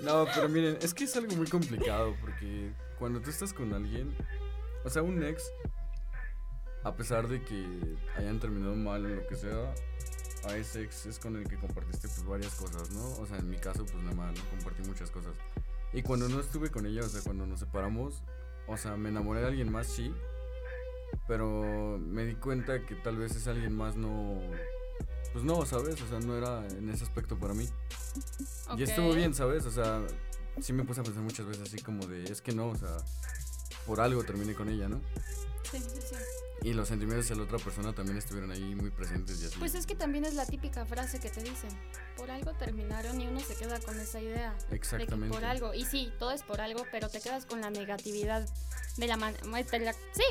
no, 0.00 0.26
pero 0.34 0.48
miren, 0.48 0.78
es 0.82 0.92
que 0.92 1.04
es 1.04 1.16
algo 1.16 1.34
muy 1.36 1.46
complicado. 1.46 2.16
Porque 2.20 2.72
cuando 2.98 3.20
tú 3.20 3.30
estás 3.30 3.52
con 3.52 3.72
alguien, 3.72 4.14
o 4.84 4.90
sea, 4.90 5.02
un 5.02 5.22
ex, 5.22 5.44
a 6.82 6.94
pesar 6.94 7.28
de 7.28 7.42
que 7.42 7.64
hayan 8.16 8.40
terminado 8.40 8.74
mal 8.74 9.04
en 9.06 9.16
lo 9.16 9.26
que 9.26 9.36
sea, 9.36 9.74
a 10.46 10.56
ese 10.56 10.82
ex 10.82 11.06
es 11.06 11.18
con 11.18 11.36
el 11.36 11.48
que 11.48 11.56
compartiste 11.56 12.08
pues 12.08 12.24
varias 12.24 12.54
cosas, 12.54 12.90
¿no? 12.90 13.04
O 13.20 13.26
sea, 13.26 13.38
en 13.38 13.48
mi 13.48 13.56
caso 13.56 13.84
pues 13.84 14.02
nada 14.02 14.14
más, 14.14 14.34
¿no? 14.34 14.44
compartí 14.50 14.82
muchas 14.82 15.10
cosas. 15.10 15.32
Y 15.94 16.02
cuando 16.02 16.28
no 16.28 16.40
estuve 16.40 16.70
con 16.70 16.86
ella, 16.86 17.02
o 17.02 17.08
sea, 17.08 17.22
cuando 17.22 17.46
nos 17.46 17.60
separamos, 17.60 18.24
o 18.66 18.76
sea, 18.76 18.96
me 18.96 19.10
enamoré 19.10 19.40
de 19.40 19.46
alguien 19.46 19.70
más, 19.70 19.86
sí, 19.86 20.12
pero 21.28 21.98
me 21.98 22.24
di 22.24 22.34
cuenta 22.34 22.84
que 22.84 22.96
tal 22.96 23.16
vez 23.16 23.36
ese 23.36 23.50
alguien 23.50 23.74
más 23.74 23.94
no, 23.94 24.40
pues 25.32 25.44
no, 25.44 25.64
¿sabes? 25.64 26.02
O 26.02 26.08
sea, 26.08 26.18
no 26.18 26.36
era 26.36 26.66
en 26.66 26.90
ese 26.90 27.04
aspecto 27.04 27.38
para 27.38 27.54
mí. 27.54 27.68
Y 28.76 28.82
estuvo 28.82 29.12
bien, 29.12 29.34
¿sabes? 29.34 29.66
O 29.66 29.70
sea, 29.70 30.02
sí 30.60 30.72
me 30.72 30.84
puse 30.84 31.00
a 31.00 31.04
pensar 31.04 31.22
muchas 31.22 31.46
veces 31.46 31.62
así 31.62 31.82
como 31.82 32.06
de, 32.06 32.24
es 32.24 32.42
que 32.42 32.52
no, 32.52 32.68
o 32.68 32.76
sea, 32.76 32.96
por 33.86 34.00
algo 34.00 34.24
terminé 34.24 34.54
con 34.54 34.68
ella, 34.68 34.88
¿no? 34.88 35.00
Y 36.64 36.72
los 36.72 36.88
sentimientos 36.88 37.28
de 37.28 37.36
la 37.36 37.42
otra 37.42 37.58
persona 37.58 37.92
también 37.92 38.16
estuvieron 38.16 38.50
ahí 38.50 38.74
muy 38.74 38.90
presentes 38.90 39.42
y 39.42 39.44
así. 39.44 39.58
Pues 39.58 39.74
es 39.74 39.84
que 39.84 39.94
también 39.94 40.24
es 40.24 40.32
la 40.32 40.46
típica 40.46 40.86
frase 40.86 41.20
que 41.20 41.28
te 41.28 41.42
dicen, 41.42 41.68
por 42.16 42.30
algo 42.30 42.54
terminaron 42.54 43.20
y 43.20 43.26
uno 43.26 43.38
se 43.40 43.54
queda 43.54 43.78
con 43.80 44.00
esa 44.00 44.18
idea. 44.18 44.56
Exactamente. 44.70 45.34
por 45.34 45.44
algo. 45.44 45.74
Y 45.74 45.84
sí, 45.84 46.10
todo 46.18 46.30
es 46.32 46.42
por 46.42 46.62
algo, 46.62 46.86
pero 46.90 47.10
te 47.10 47.20
quedas 47.20 47.44
con 47.44 47.60
la 47.60 47.68
negatividad 47.68 48.48
de 48.96 49.06
la 49.06 49.18
mano. 49.18 49.36
Sí, 50.14 50.24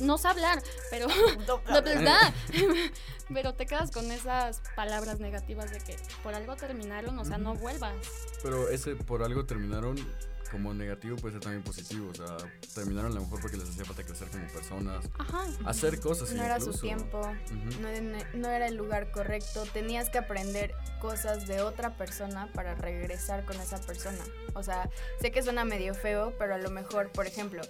no 0.00 0.18
sé 0.18 0.28
hablar, 0.28 0.62
pero... 0.90 1.06
de 1.08 1.80
verdad. 1.80 2.34
pero 3.32 3.54
te 3.54 3.64
quedas 3.64 3.90
con 3.90 4.10
esas 4.10 4.60
palabras 4.76 5.18
negativas 5.18 5.70
de 5.70 5.78
que 5.78 5.96
por 6.22 6.34
algo 6.34 6.56
terminaron, 6.56 7.18
o 7.18 7.24
sea, 7.24 7.38
no 7.38 7.54
vuelvas. 7.54 7.94
Pero 8.42 8.68
ese 8.68 8.96
por 8.96 9.22
algo 9.22 9.46
terminaron 9.46 9.96
como 10.50 10.74
negativo 10.74 11.16
puede 11.16 11.34
ser 11.34 11.42
también 11.42 11.62
positivo. 11.62 12.10
O 12.10 12.14
sea, 12.14 12.36
terminaron 12.74 13.12
a 13.12 13.14
lo 13.14 13.20
mejor 13.22 13.40
porque 13.40 13.56
les 13.56 13.68
hacía 13.68 13.84
falta 13.84 14.02
crecer 14.04 14.28
como 14.28 14.46
personas, 14.48 15.04
Ajá. 15.18 15.44
hacer 15.66 16.00
cosas. 16.00 16.32
No 16.32 16.42
era 16.42 16.60
su 16.60 16.72
tiempo, 16.72 17.20
no, 17.80 17.88
era- 17.88 18.28
no 18.34 18.48
era 18.48 18.66
el 18.66 18.74
lugar 18.76 19.10
correcto. 19.12 19.64
Tenías 19.72 20.10
que 20.10 20.18
aprender 20.18 20.74
cosas 21.00 21.46
de 21.46 21.60
otra 21.62 21.96
persona 21.96 22.48
para 22.52 22.74
regresar 22.74 23.44
con 23.44 23.60
esa 23.60 23.78
persona. 23.80 24.22
O 24.54 24.62
sea, 24.62 24.90
sé 25.20 25.30
que 25.30 25.42
suena 25.42 25.64
medio 25.64 25.94
feo, 25.94 26.34
pero 26.38 26.54
a 26.54 26.58
lo 26.58 26.70
mejor, 26.70 27.10
por 27.10 27.26
ejemplo, 27.26 27.62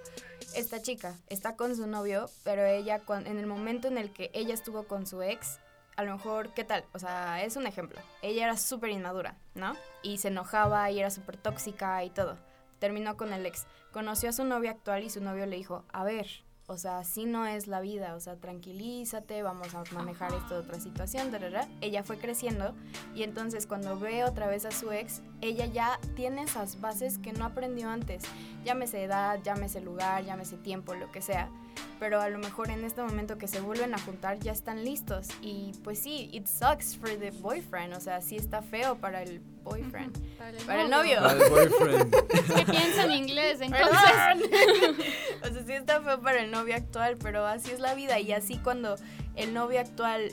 esta 0.54 0.80
chica 0.82 1.14
está 1.28 1.56
con 1.56 1.76
su 1.76 1.86
novio, 1.86 2.28
pero 2.44 2.64
ella, 2.64 3.00
en 3.24 3.38
el 3.38 3.46
momento 3.46 3.88
en 3.88 3.98
el 3.98 4.12
que 4.12 4.30
ella 4.34 4.54
estuvo 4.54 4.84
con 4.84 5.06
su 5.06 5.22
ex, 5.22 5.58
a 5.96 6.02
lo 6.02 6.16
mejor, 6.16 6.54
¿qué 6.54 6.64
tal? 6.64 6.84
O 6.94 6.98
sea, 6.98 7.44
es 7.44 7.56
un 7.56 7.66
ejemplo. 7.66 8.00
Ella 8.22 8.44
era 8.44 8.56
súper 8.56 8.90
inmadura, 8.90 9.36
¿no? 9.54 9.76
Y 10.02 10.16
se 10.18 10.28
enojaba 10.28 10.90
y 10.90 10.98
era 10.98 11.10
súper 11.10 11.36
tóxica 11.36 12.02
y 12.04 12.10
todo. 12.10 12.38
Terminó 12.80 13.16
con 13.16 13.32
el 13.32 13.46
ex. 13.46 13.68
Conoció 13.92 14.30
a 14.30 14.32
su 14.32 14.44
novio 14.44 14.70
actual 14.70 15.04
y 15.04 15.10
su 15.10 15.20
novio 15.20 15.46
le 15.46 15.56
dijo, 15.56 15.84
a 15.92 16.02
ver, 16.02 16.26
o 16.70 16.78
sea, 16.78 16.98
así 16.98 17.26
no 17.26 17.46
es 17.46 17.66
la 17.66 17.80
vida, 17.80 18.14
o 18.14 18.20
sea, 18.20 18.36
tranquilízate, 18.36 19.42
vamos 19.42 19.74
a 19.74 19.82
manejar 19.92 20.32
esto 20.32 20.54
de 20.54 20.60
otra 20.60 20.78
situación, 20.78 21.32
tarara. 21.32 21.66
Ella 21.80 22.04
fue 22.04 22.16
creciendo 22.16 22.76
y 23.12 23.24
entonces 23.24 23.66
cuando 23.66 23.98
ve 23.98 24.22
otra 24.22 24.46
vez 24.46 24.64
a 24.64 24.70
su 24.70 24.92
ex, 24.92 25.20
ella 25.40 25.66
ya 25.66 25.98
tiene 26.14 26.42
esas 26.42 26.80
bases 26.80 27.18
que 27.18 27.32
no 27.32 27.44
aprendió 27.44 27.90
antes. 27.90 28.22
Llámese 28.64 29.02
edad, 29.02 29.40
llámese 29.42 29.80
lugar, 29.80 30.24
llámese 30.24 30.58
tiempo, 30.58 30.94
lo 30.94 31.10
que 31.10 31.22
sea. 31.22 31.50
Pero 31.98 32.20
a 32.20 32.28
lo 32.28 32.38
mejor 32.38 32.70
en 32.70 32.84
este 32.84 33.02
momento 33.02 33.36
que 33.36 33.46
se 33.46 33.60
vuelven 33.60 33.94
a 33.94 33.98
juntar 33.98 34.38
ya 34.38 34.52
están 34.52 34.84
listos. 34.84 35.28
Y 35.42 35.72
pues 35.84 35.98
sí, 35.98 36.30
it 36.32 36.46
sucks 36.46 36.96
for 36.96 37.10
the 37.10 37.30
boyfriend, 37.30 37.94
o 37.94 38.00
sea, 38.00 38.20
sí 38.20 38.36
está 38.36 38.62
feo 38.62 38.96
para 38.96 39.22
el 39.22 39.40
boyfriend. 39.62 40.16
Para 40.38 40.50
el, 40.50 40.64
Para 40.64 40.82
el 40.82 40.90
novio. 40.90 41.20
Para 41.20 41.44
el 41.44 41.50
boyfriend. 41.50 42.16
Que 42.56 42.64
piensa 42.64 43.04
en 43.04 43.12
inglés, 43.12 43.60
entonces. 43.60 43.90
O 45.42 45.52
sea, 45.52 45.64
sí 45.66 45.72
está 45.72 46.00
feo 46.00 46.20
para 46.20 46.42
el 46.42 46.50
novio 46.50 46.74
actual, 46.74 47.16
pero 47.16 47.46
así 47.46 47.70
es 47.70 47.80
la 47.80 47.94
vida. 47.94 48.18
Y 48.18 48.32
así 48.32 48.58
cuando 48.58 48.96
el 49.36 49.54
novio 49.54 49.80
actual 49.80 50.32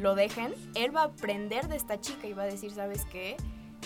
lo 0.00 0.14
dejen, 0.14 0.54
él 0.74 0.94
va 0.94 1.02
a 1.02 1.04
aprender 1.04 1.68
de 1.68 1.76
esta 1.76 2.00
chica 2.00 2.26
y 2.26 2.32
va 2.32 2.42
a 2.42 2.46
decir, 2.46 2.70
¿sabes 2.72 3.04
qué? 3.10 3.36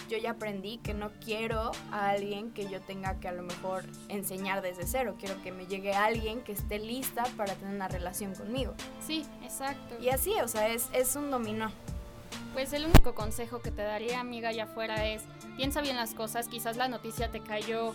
Yo 0.08 0.18
ya 0.18 0.32
aprendí 0.32 0.78
que 0.78 0.94
no 0.94 1.10
quiero 1.24 1.72
a 1.90 2.10
alguien 2.10 2.52
que 2.52 2.68
yo 2.68 2.80
tenga 2.80 3.18
que 3.18 3.28
a 3.28 3.32
lo 3.32 3.42
mejor 3.42 3.84
enseñar 4.08 4.62
desde 4.62 4.86
cero. 4.86 5.16
Quiero 5.18 5.42
que 5.42 5.52
me 5.52 5.66
llegue 5.66 5.94
alguien 5.94 6.42
que 6.42 6.52
esté 6.52 6.78
lista 6.78 7.24
para 7.36 7.54
tener 7.54 7.74
una 7.74 7.88
relación 7.88 8.34
conmigo. 8.34 8.74
Sí, 9.04 9.24
exacto. 9.42 9.96
Y 10.00 10.10
así, 10.10 10.32
o 10.42 10.48
sea, 10.48 10.68
es, 10.68 10.88
es 10.92 11.16
un 11.16 11.30
dominó. 11.30 11.70
Pues 12.52 12.72
el 12.72 12.86
único 12.86 13.14
consejo 13.14 13.60
que 13.60 13.70
te 13.70 13.82
daría, 13.82 14.20
amiga, 14.20 14.50
allá 14.50 14.64
afuera 14.64 15.06
es, 15.06 15.22
piensa 15.56 15.80
bien 15.82 15.96
las 15.96 16.14
cosas, 16.14 16.48
quizás 16.48 16.76
la 16.76 16.88
noticia 16.88 17.30
te 17.30 17.40
cayó 17.40 17.92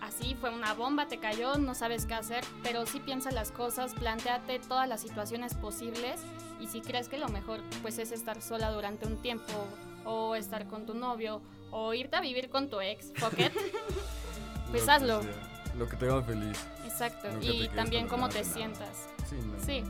así, 0.00 0.34
fue 0.34 0.50
una 0.50 0.74
bomba, 0.74 1.08
te 1.08 1.18
cayó, 1.18 1.56
no 1.56 1.74
sabes 1.74 2.06
qué 2.06 2.14
hacer, 2.14 2.44
pero 2.62 2.86
sí 2.86 3.00
piensa 3.00 3.30
las 3.30 3.50
cosas, 3.50 3.94
planteate 3.94 4.58
todas 4.58 4.88
las 4.88 5.00
situaciones 5.00 5.54
posibles 5.54 6.20
y 6.60 6.66
si 6.66 6.80
crees 6.80 7.08
que 7.08 7.18
lo 7.18 7.28
mejor 7.28 7.60
pues 7.82 7.98
es 7.98 8.12
estar 8.12 8.40
sola 8.40 8.70
durante 8.70 9.06
un 9.06 9.16
tiempo 9.16 9.66
o 10.04 10.34
estar 10.34 10.66
con 10.68 10.86
tu 10.86 10.94
novio 10.94 11.40
o 11.70 11.92
irte 11.94 12.16
a 12.16 12.20
vivir 12.20 12.50
con 12.50 12.68
tu 12.70 12.80
ex, 12.80 13.12
fuck 13.16 13.38
it, 13.38 13.52
pues 14.70 14.82
Lo 14.82 14.86
que 14.86 14.90
hazlo. 14.92 15.22
sea, 15.22 15.74
Lo 15.78 15.88
que 15.88 15.96
te 15.96 16.06
haga 16.06 16.22
feliz. 16.22 16.58
Exacto, 16.84 17.28
y 17.40 17.68
también 17.68 18.06
cómo 18.08 18.28
te 18.28 18.42
nada. 18.42 18.54
sientas. 18.54 19.08
Sí, 19.28 19.36
no. 19.44 19.64
Sí. 19.64 19.82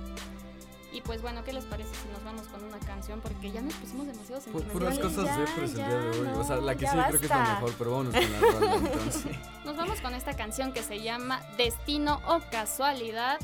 Y 0.92 1.00
pues 1.00 1.20
bueno, 1.22 1.42
¿qué 1.42 1.52
les 1.52 1.64
parece 1.64 1.90
si 1.92 2.08
nos 2.12 2.22
vamos 2.22 2.46
con 2.46 2.62
una 2.62 2.78
canción? 2.78 3.20
Porque 3.20 3.50
ya 3.50 3.60
nos 3.60 3.74
pusimos 3.74 4.06
demasiado 4.06 4.40
sentimentales. 4.40 4.98
Puras 5.00 5.12
cosas 5.12 5.38
depres 5.38 5.70
el 5.70 5.76
día 5.76 5.88
de 5.88 6.20
hoy. 6.20 6.28
o 6.36 6.44
sea, 6.44 6.56
la 6.56 6.74
que 6.76 6.86
sí 6.86 6.96
creo 7.08 7.18
que 7.18 7.26
es 7.26 7.30
la 7.30 7.54
mejor, 7.54 7.74
pero 7.76 7.90
vámonos 7.90 8.14
con 8.14 8.60
la 8.60 8.74
entonces. 8.76 9.24
Nos 9.64 9.76
vamos 9.76 10.00
con 10.00 10.14
esta 10.14 10.36
canción 10.36 10.72
que 10.72 10.84
se 10.84 11.00
llama 11.02 11.42
Destino 11.58 12.20
o 12.28 12.38
Casualidad 12.52 13.40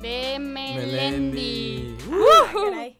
de 0.00 0.38
Melendi. 0.38 1.94
Melendi. 1.98 1.98
Caray. 2.54 2.97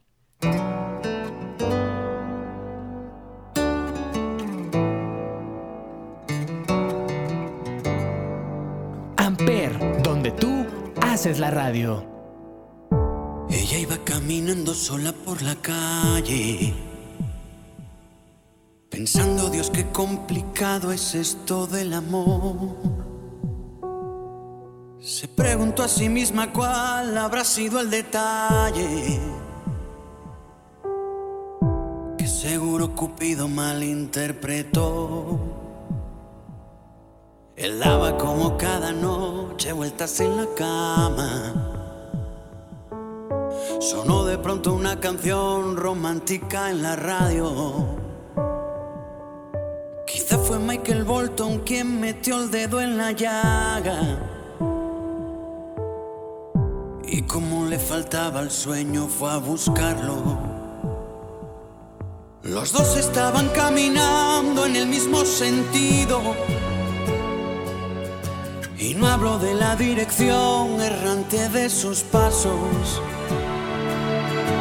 Haces 11.19 11.41
la 11.41 11.51
radio. 11.51 12.05
Ella 13.51 13.79
iba 13.79 13.99
caminando 14.05 14.73
sola 14.73 15.13
por 15.13 15.43
la 15.43 15.57
calle, 15.57 16.73
pensando, 18.89 19.51
Dios, 19.51 19.69
qué 19.69 19.89
complicado 19.89 20.93
es 20.93 21.17
esto 21.17 21.67
del 21.67 21.95
amor. 21.95 22.77
Se 25.01 25.27
preguntó 25.27 25.83
a 25.83 25.89
sí 25.89 26.09
misma 26.09 26.53
cuál 26.53 27.19
habrá 27.19 27.45
sido 27.45 27.81
el 27.81 27.91
detalle, 27.91 29.19
que 32.17 32.29
seguro 32.29 32.95
Cupido 32.95 33.49
malinterpretó. 33.49 35.48
Él 37.59 37.81
daba 37.81 38.17
como 38.17 38.57
cada 38.57 38.93
noche 38.93 39.73
vueltas 39.73 40.21
en 40.21 40.37
la 40.37 40.47
cama. 40.57 41.55
Sonó 43.81 44.25
de 44.27 44.39
pronto 44.39 44.73
una 44.73 45.01
canción 45.01 45.77
romántica 45.77 46.71
en 46.71 46.83
la 46.85 46.95
radio. 46.95 47.85
Quizá 50.07 50.39
fue 50.39 50.61
Michael 50.61 51.03
Bolton 51.03 51.59
quien 51.59 52.01
metió 52.01 52.41
el 52.41 52.53
dedo 52.53 52.81
en 52.81 52.97
la 52.97 53.11
llaga. 53.11 54.21
Y 57.09 57.23
como 57.23 57.67
le 57.67 57.81
faltaba 57.81 58.39
el 58.41 58.53
sueño 58.53 59.09
fue 59.09 59.33
a 59.33 59.39
buscarlo. 59.39 60.39
Los 62.45 62.73
dos 62.73 62.97
estaban 62.97 63.49
caminando 63.49 64.65
en 64.65 64.77
el 64.77 64.87
mismo 64.87 65.25
sentido. 65.25 66.21
Y 68.79 68.95
no 68.95 69.09
hablo 69.09 69.39
de 69.39 69.55
la 69.55 69.75
dirección 69.75 70.81
errante 70.81 71.49
de 71.49 71.69
sus 71.69 72.03
pasos. 72.03 73.03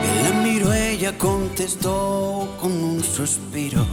Él 0.03 0.23
la 0.23 0.41
miró, 0.41 0.73
ella 0.73 1.15
contestó 1.17 2.55
con 2.59 2.71
un 2.71 3.03
suspiro. 3.03 3.85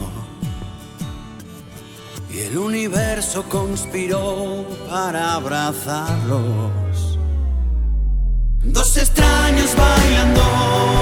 Y 2.33 2.39
el 2.39 2.57
universo 2.57 3.43
conspiró 3.47 4.65
para 4.89 5.35
abrazarlos. 5.35 7.19
Dos 8.63 8.97
extraños 8.97 9.75
bailando 9.75 10.41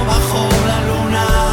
bajo 0.05 0.49
la 0.67 0.81
luna. 0.87 1.52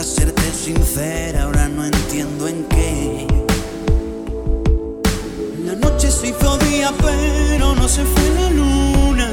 Para 0.00 0.12
serte 0.12 0.50
sincera, 0.52 1.42
ahora 1.42 1.68
no 1.68 1.84
entiendo 1.84 2.48
en 2.48 2.64
qué. 2.70 3.26
La 5.66 5.74
noche 5.74 6.10
se 6.10 6.28
hizo 6.28 6.56
día, 6.56 6.90
pero 7.02 7.74
no 7.74 7.86
se 7.86 8.02
fue 8.06 8.30
la 8.30 8.48
luna. 8.48 9.30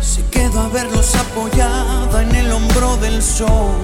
Se 0.00 0.24
quedó 0.26 0.60
a 0.60 0.68
verlos 0.68 1.12
apoyada 1.16 2.22
en 2.22 2.32
el 2.36 2.52
hombro 2.52 2.96
del 2.98 3.20
sol. 3.20 3.74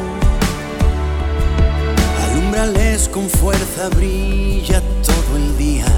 Alumbrales 2.30 3.09
con 3.09 3.28
fuerza, 3.28 3.88
brilla 3.96 4.80
todo 5.02 5.38
el 5.38 5.59
día. 5.59 5.92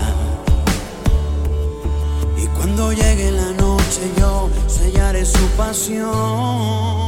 Y 2.43 2.47
cuando 2.57 2.93
llegue 2.95 3.31
la 3.31 3.53
noche 3.61 4.11
yo 4.19 4.49
sellaré 4.67 5.27
su 5.27 5.47
pasión. 5.49 7.08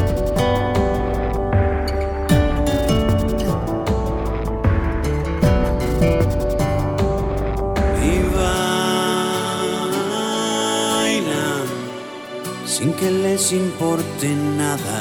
Que 13.01 13.09
les 13.09 13.51
importe 13.51 14.27
nada 14.61 14.99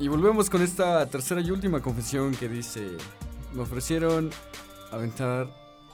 Y 0.02 0.08
volvemos 0.08 0.50
con 0.50 0.64
esta 0.64 1.06
tercera 1.08 1.42
y 1.42 1.52
última 1.52 1.80
confesión 1.80 2.34
que 2.34 2.50
dice, 2.50 2.98
me 3.54 3.62
ofrecieron 3.62 4.32
aventar 4.92 5.48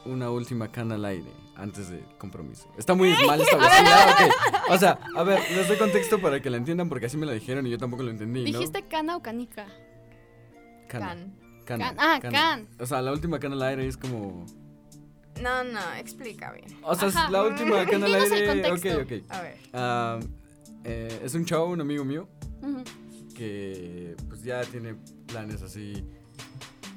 una 0.06 0.32
última 0.32 0.72
cana 0.72 0.96
al 0.96 1.04
aire 1.04 1.30
antes 1.58 1.90
de 1.90 2.02
compromiso. 2.18 2.70
Está 2.78 2.94
muy 2.94 3.12
mal 3.26 3.42
establecida. 3.42 4.06
ok. 4.12 4.72
O 4.72 4.78
sea, 4.78 4.98
a 5.14 5.24
ver, 5.24 5.42
les 5.52 5.68
doy 5.68 5.76
contexto 5.78 6.22
para 6.22 6.42
que 6.42 6.50
la 6.50 6.56
entiendan 6.56 6.88
porque 6.88 7.08
así 7.08 7.18
me 7.18 7.26
la 7.26 7.34
dijeron 7.34 7.68
y 7.68 7.70
yo 7.70 7.78
tampoco 7.78 8.02
lo 8.04 8.12
entendí, 8.12 8.50
¿no? 8.50 8.60
¿Dijiste 8.60 8.84
cana 8.88 9.18
o 9.18 9.22
canica? 9.22 9.68
Cana. 10.88 11.08
Can. 11.10 11.34
Cana, 11.66 11.86
Can. 11.90 11.96
Ah, 12.00 12.20
cana. 12.22 12.32
can. 12.32 12.68
O 12.80 12.86
sea, 12.86 13.02
la 13.02 13.12
última 13.12 13.40
cana 13.40 13.56
al 13.56 13.64
aire 13.64 13.88
es 13.88 13.98
como... 13.98 14.46
No, 15.42 15.66
no, 15.66 15.80
explica 16.00 16.54
bien. 16.54 16.80
O 16.82 16.96
sea, 16.96 17.10
Ajá. 17.10 17.30
la 17.30 17.44
última 17.44 17.86
cana 17.92 18.06
al 18.06 18.14
Dinos 18.14 18.32
el 18.32 18.50
aire... 18.50 18.72
Ok, 18.72 18.82
contexto. 18.84 19.02
ok. 19.02 19.32
A 19.38 19.42
ver. 19.42 19.58
Ah, 19.74 20.20
eh, 20.86 21.22
es 21.26 21.36
un 21.36 21.44
chavo, 21.44 21.66
un 21.66 21.82
amigo 21.82 22.06
mío, 22.06 22.30
Ujú. 22.62 22.84
Que 23.38 24.16
pues 24.28 24.44
ya 24.44 24.62
tiene 24.64 24.96
planes 25.28 25.62
así 25.62 26.04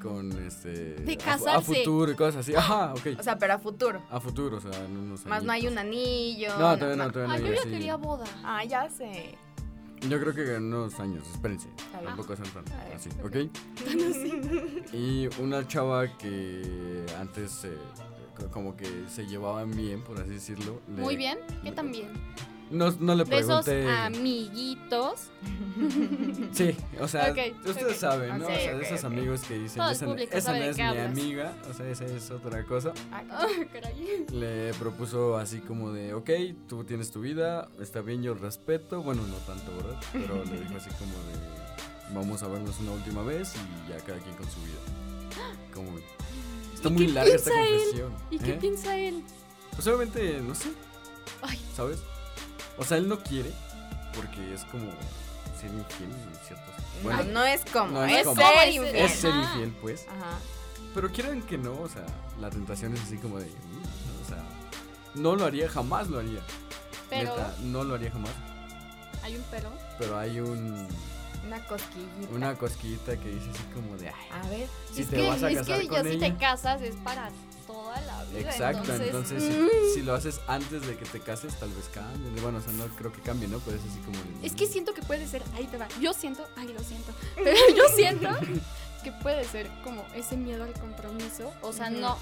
con 0.01 0.31
este... 0.45 0.95
De 0.95 1.13
a 1.13 1.37
fu- 1.37 1.47
A, 1.47 1.53
casarse. 1.53 1.75
futuro 1.75 2.11
y 2.11 2.15
cosas 2.15 2.37
así. 2.37 2.55
Ajá, 2.55 2.93
ok. 2.93 3.19
O 3.19 3.23
sea, 3.23 3.37
pero 3.37 3.53
a 3.53 3.59
futuro. 3.59 4.01
A 4.09 4.19
futuro, 4.19 4.57
o 4.57 4.59
sea, 4.59 4.71
en 4.85 4.97
unos 4.97 5.25
Más 5.27 5.43
no 5.43 5.51
hay 5.51 5.67
un 5.67 5.77
anillo. 5.77 6.49
No, 6.57 6.75
todavía 6.77 6.95
no, 7.05 7.11
todavía 7.11 7.37
no. 7.37 7.45
Ah, 7.45 7.47
yo 7.47 7.53
ya 7.53 7.59
así. 7.61 7.69
quería 7.69 7.95
boda. 7.97 8.25
Ah, 8.43 8.63
ya 8.65 8.89
sé. 8.89 9.35
Yo 10.09 10.19
creo 10.19 10.33
que 10.33 10.55
en 10.55 10.63
unos 10.73 10.99
años, 10.99 11.23
espérense. 11.31 11.67
Tampoco 12.03 12.35
son 12.35 12.45
tan 12.49 12.63
Ah, 12.73 12.85
así, 12.95 13.09
ok. 13.23 13.25
¿ok? 13.25 14.93
Y 14.93 15.29
una 15.39 15.67
chava 15.67 16.17
que 16.17 17.05
antes 17.19 17.65
eh, 17.65 17.77
co- 18.35 18.47
como 18.49 18.75
que 18.75 18.87
se 19.07 19.27
llevaban 19.27 19.69
bien, 19.75 20.01
por 20.03 20.19
así 20.19 20.31
decirlo. 20.31 20.81
le- 20.95 21.01
Muy 21.03 21.15
bien. 21.15 21.37
¿Qué 21.61 21.69
le- 21.69 21.75
tan 21.75 21.91
bien? 21.91 22.09
No, 22.71 22.89
no 22.99 23.15
le 23.15 23.25
De 23.25 23.37
esos 23.37 23.65
pregunté. 23.65 23.91
amiguitos. 23.91 25.27
Sí, 26.53 26.75
o 26.99 27.07
sea, 27.07 27.33
ustedes 27.65 27.97
saben, 27.97 28.37
¿no? 28.39 28.45
O 28.45 28.47
sea, 28.47 28.75
de 28.75 28.83
esos 28.83 29.03
amigos 29.05 29.41
que 29.41 29.57
dicen, 29.57 29.81
esa, 29.83 30.05
esa 30.31 30.53
no 30.53 30.63
es 30.63 30.75
mi 30.77 30.83
hablas". 30.83 31.05
amiga, 31.11 31.53
o 31.69 31.73
sea, 31.73 31.87
esa 31.89 32.05
es 32.05 32.29
otra 32.29 32.63
cosa. 32.65 32.93
Ah, 33.11 33.47
caray. 33.71 34.25
Le 34.31 34.73
propuso 34.73 35.37
así 35.37 35.59
como 35.59 35.91
de, 35.91 36.13
ok, 36.13 36.29
tú 36.67 36.83
tienes 36.83 37.11
tu 37.11 37.21
vida, 37.21 37.69
está 37.79 38.01
bien, 38.01 38.21
yo 38.21 38.33
respeto, 38.33 39.01
bueno, 39.01 39.21
no 39.27 39.35
tanto, 39.37 39.71
¿verdad? 39.77 39.99
Pero 40.11 40.43
le 40.45 40.59
dijo 40.61 40.75
así 40.77 40.89
como 40.99 41.13
de, 41.13 42.13
vamos 42.13 42.43
a 42.43 42.47
vernos 42.49 42.79
una 42.81 42.91
última 42.91 43.23
vez 43.23 43.53
y 43.55 43.89
ya 43.89 43.97
cada 43.99 44.19
quien 44.19 44.35
con 44.35 44.45
su 44.51 44.59
vida. 44.61 45.47
Como, 45.73 45.91
está 46.73 46.89
¿Y 46.89 46.91
muy 46.91 47.07
larga 47.07 47.33
esta 47.33 47.63
él? 47.63 47.69
confesión. 47.79 48.13
¿Y 48.29 48.39
qué 48.39 48.51
¿eh? 48.53 48.57
piensa 48.59 48.97
él? 48.97 49.23
Pues 49.73 49.87
obviamente, 49.87 50.41
no 50.41 50.53
sé, 50.53 50.69
Ay, 51.41 51.59
¿sabes? 51.75 51.99
O 52.77 52.83
sea, 52.85 52.97
él 52.97 53.07
no 53.07 53.19
quiere 53.19 53.51
porque 54.15 54.53
es 54.53 54.63
como 54.65 54.85
ser 55.59 55.69
infiel 55.71 56.09
en 56.11 56.45
ciertos... 56.45 56.75
Bueno, 57.03 57.23
no, 57.25 57.31
no 57.33 57.45
es 57.45 57.61
como. 57.71 57.91
no 57.91 58.05
es 58.05 58.17
es, 58.19 58.23
como. 58.25 58.35
ser 58.41 58.67
Es- 58.67 58.75
infiel. 58.75 58.95
es 58.95 59.11
ser 59.13 59.35
infiel, 59.35 59.69
pues. 59.81 60.05
Ajá. 60.07 60.37
Pero 60.93 61.09
quieren 61.11 61.41
que 61.43 61.57
no, 61.57 61.73
o 61.79 61.87
sea, 61.89 62.05
la 62.39 62.49
tentación 62.49 62.93
es 62.93 63.01
así 63.03 63.17
como 63.17 63.39
de, 63.39 63.45
"Uy", 63.45 63.51
o 64.25 64.27
sea, 64.27 64.43
no 65.15 65.35
lo 65.35 65.45
haría, 65.45 65.69
jamás 65.69 66.09
lo 66.09 66.19
haría. 66.19 66.41
pero 67.09 67.29
Neta, 67.35 67.55
no 67.63 67.83
lo 67.83 67.95
haría 67.95 68.11
jamás. 68.11 68.31
hay 69.23 69.35
un 69.35 69.43
pero. 69.51 69.71
Pero 69.99 70.17
hay 70.17 70.39
un, 70.39 70.87
Una 71.45 71.65
cosquillita. 71.65 72.33
una 72.35 72.55
cosquillita 72.55 73.17
que 73.17 73.29
dice 73.29 73.49
así 73.51 73.63
como 73.73 73.95
de, 73.97 74.09
ay, 74.09 74.15
A 74.31 74.47
ver. 74.49 74.67
si 74.93 75.01
es 75.03 75.09
te 75.09 75.15
que, 75.17 75.27
vas 75.27 75.43
a 75.43 75.49
es 75.51 75.57
casar 75.59 75.79
que 75.81 75.87
con 75.87 75.97
ya 75.97 76.03
si 76.03 76.09
ella. 76.17 76.27
te 76.27 76.37
casas 76.37 76.81
es 76.81 76.95
para 76.97 77.29
toda 77.71 78.01
la 78.01 78.23
vida. 78.25 78.39
Exacto, 78.39 78.91
entonces, 78.93 79.07
entonces, 79.07 79.43
mm, 79.43 79.67
si, 79.87 79.93
si 79.95 80.01
lo 80.03 80.13
haces 80.13 80.41
antes 80.47 80.85
de 80.85 80.97
que 80.97 81.05
te 81.05 81.19
cases, 81.19 81.57
tal 81.59 81.69
vez 81.71 81.89
cambie. 81.93 82.41
Bueno, 82.41 82.57
o 82.57 82.61
sea, 82.61 82.73
no 82.73 82.85
creo 82.95 83.11
que 83.11 83.21
cambie, 83.21 83.47
¿no? 83.47 83.59
Pero 83.59 83.77
es 83.77 83.83
así 83.83 83.99
como. 83.99 84.17
Es 84.43 84.53
que 84.53 84.67
siento 84.67 84.93
que 84.93 85.01
puede 85.01 85.27
ser, 85.27 85.43
ahí 85.55 85.65
te 85.67 85.77
va. 85.77 85.87
Yo 85.99 86.13
siento, 86.13 86.45
ay, 86.55 86.67
lo 86.69 86.79
siento. 86.81 87.11
Pero 87.35 87.57
yo 87.75 87.83
siento 87.95 88.29
que 89.03 89.11
puede 89.11 89.43
ser 89.45 89.69
como 89.83 90.05
ese 90.15 90.37
miedo 90.37 90.63
al 90.63 90.73
compromiso. 90.73 91.51
O 91.61 91.73
sea, 91.73 91.89
no, 91.89 92.17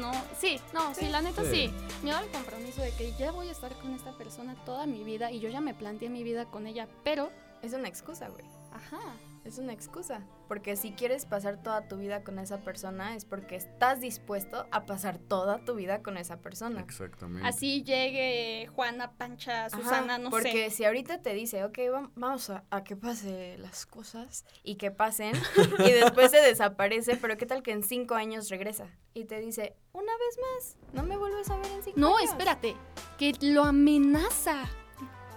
no, 0.00 0.12
sí, 0.40 0.60
no, 0.74 0.94
sí, 0.94 1.08
la 1.08 1.22
neta 1.22 1.42
Sí. 1.44 1.50
sí. 1.68 1.72
Miedo 2.02 2.18
al 2.18 2.28
compromiso 2.30 2.82
de 2.82 2.90
que 2.92 3.12
ya 3.18 3.30
voy 3.30 3.48
a 3.48 3.52
estar 3.52 3.72
con 3.78 3.92
esta 3.94 4.12
persona 4.12 4.54
toda 4.64 4.86
mi 4.86 5.04
vida 5.04 5.30
y 5.30 5.40
yo 5.40 5.48
ya 5.48 5.60
me 5.60 5.74
planteé 5.74 6.10
mi 6.10 6.22
vida 6.24 6.46
con 6.46 6.66
ella, 6.66 6.88
pero, 7.04 7.30
Es 7.62 7.72
una 7.72 7.88
excusa, 7.88 8.28
güey. 8.28 8.44
ajá, 8.72 9.00
Es 9.44 9.58
una 9.58 9.72
excusa. 9.72 10.22
Porque 10.46 10.76
si 10.76 10.92
quieres 10.92 11.24
pasar 11.26 11.62
toda 11.62 11.88
tu 11.88 11.96
vida 11.96 12.22
con 12.24 12.38
esa 12.38 12.58
persona, 12.58 13.14
es 13.14 13.24
porque 13.24 13.56
estás 13.56 14.00
dispuesto 14.00 14.66
a 14.70 14.84
pasar 14.86 15.18
toda 15.18 15.64
tu 15.64 15.74
vida 15.74 16.02
con 16.02 16.16
esa 16.16 16.38
persona. 16.40 16.80
Exactamente. 16.80 17.46
así 17.46 17.82
llegue 17.82 18.66
Juana, 18.74 19.12
Pancha, 19.12 19.66
Ajá, 19.66 19.76
Susana, 19.76 20.18
no 20.18 20.30
porque 20.30 20.68
sé. 20.68 20.76
si 20.76 20.84
ahorita 20.84 21.22
te 21.22 21.34
dice, 21.34 21.64
ok, 21.64 21.78
vam- 21.78 22.10
vamos 22.14 22.50
a, 22.50 22.64
a 22.70 22.84
que 22.84 22.96
pase 22.96 23.56
las 23.58 23.86
cosas 23.86 24.44
y 24.62 24.76
que 24.76 24.90
pasen, 24.90 25.32
y 25.78 25.92
después 25.92 26.30
se 26.30 26.40
desaparece, 26.40 27.16
pero 27.16 27.36
qué 27.36 27.46
tal 27.46 27.62
que 27.62 27.72
en 27.72 27.82
cinco 27.82 28.14
años 28.14 28.48
regresa 28.50 28.86
y 29.14 29.24
te 29.24 29.38
dice, 29.40 29.76
una 29.92 30.12
vez 30.12 30.38
más, 30.54 30.76
no 30.94 31.02
me 31.04 31.16
vuelves 31.16 31.48
a 31.50 31.56
ver 31.56 31.66
en 31.72 31.82
cinco 31.82 32.00
No, 32.00 32.16
años. 32.16 32.30
espérate, 32.30 32.74
que 33.18 33.32
lo 33.40 33.64
amenaza. 33.64 34.64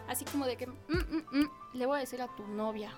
Así 0.08 0.26
como 0.26 0.46
de 0.46 0.58
que 0.58 0.68
mm, 0.68 0.74
mm, 0.90 1.40
mm, 1.40 1.52
le 1.74 1.86
voy 1.86 1.98
a 1.98 2.00
decir 2.02 2.22
a 2.22 2.28
tu 2.36 2.46
novia 2.48 2.92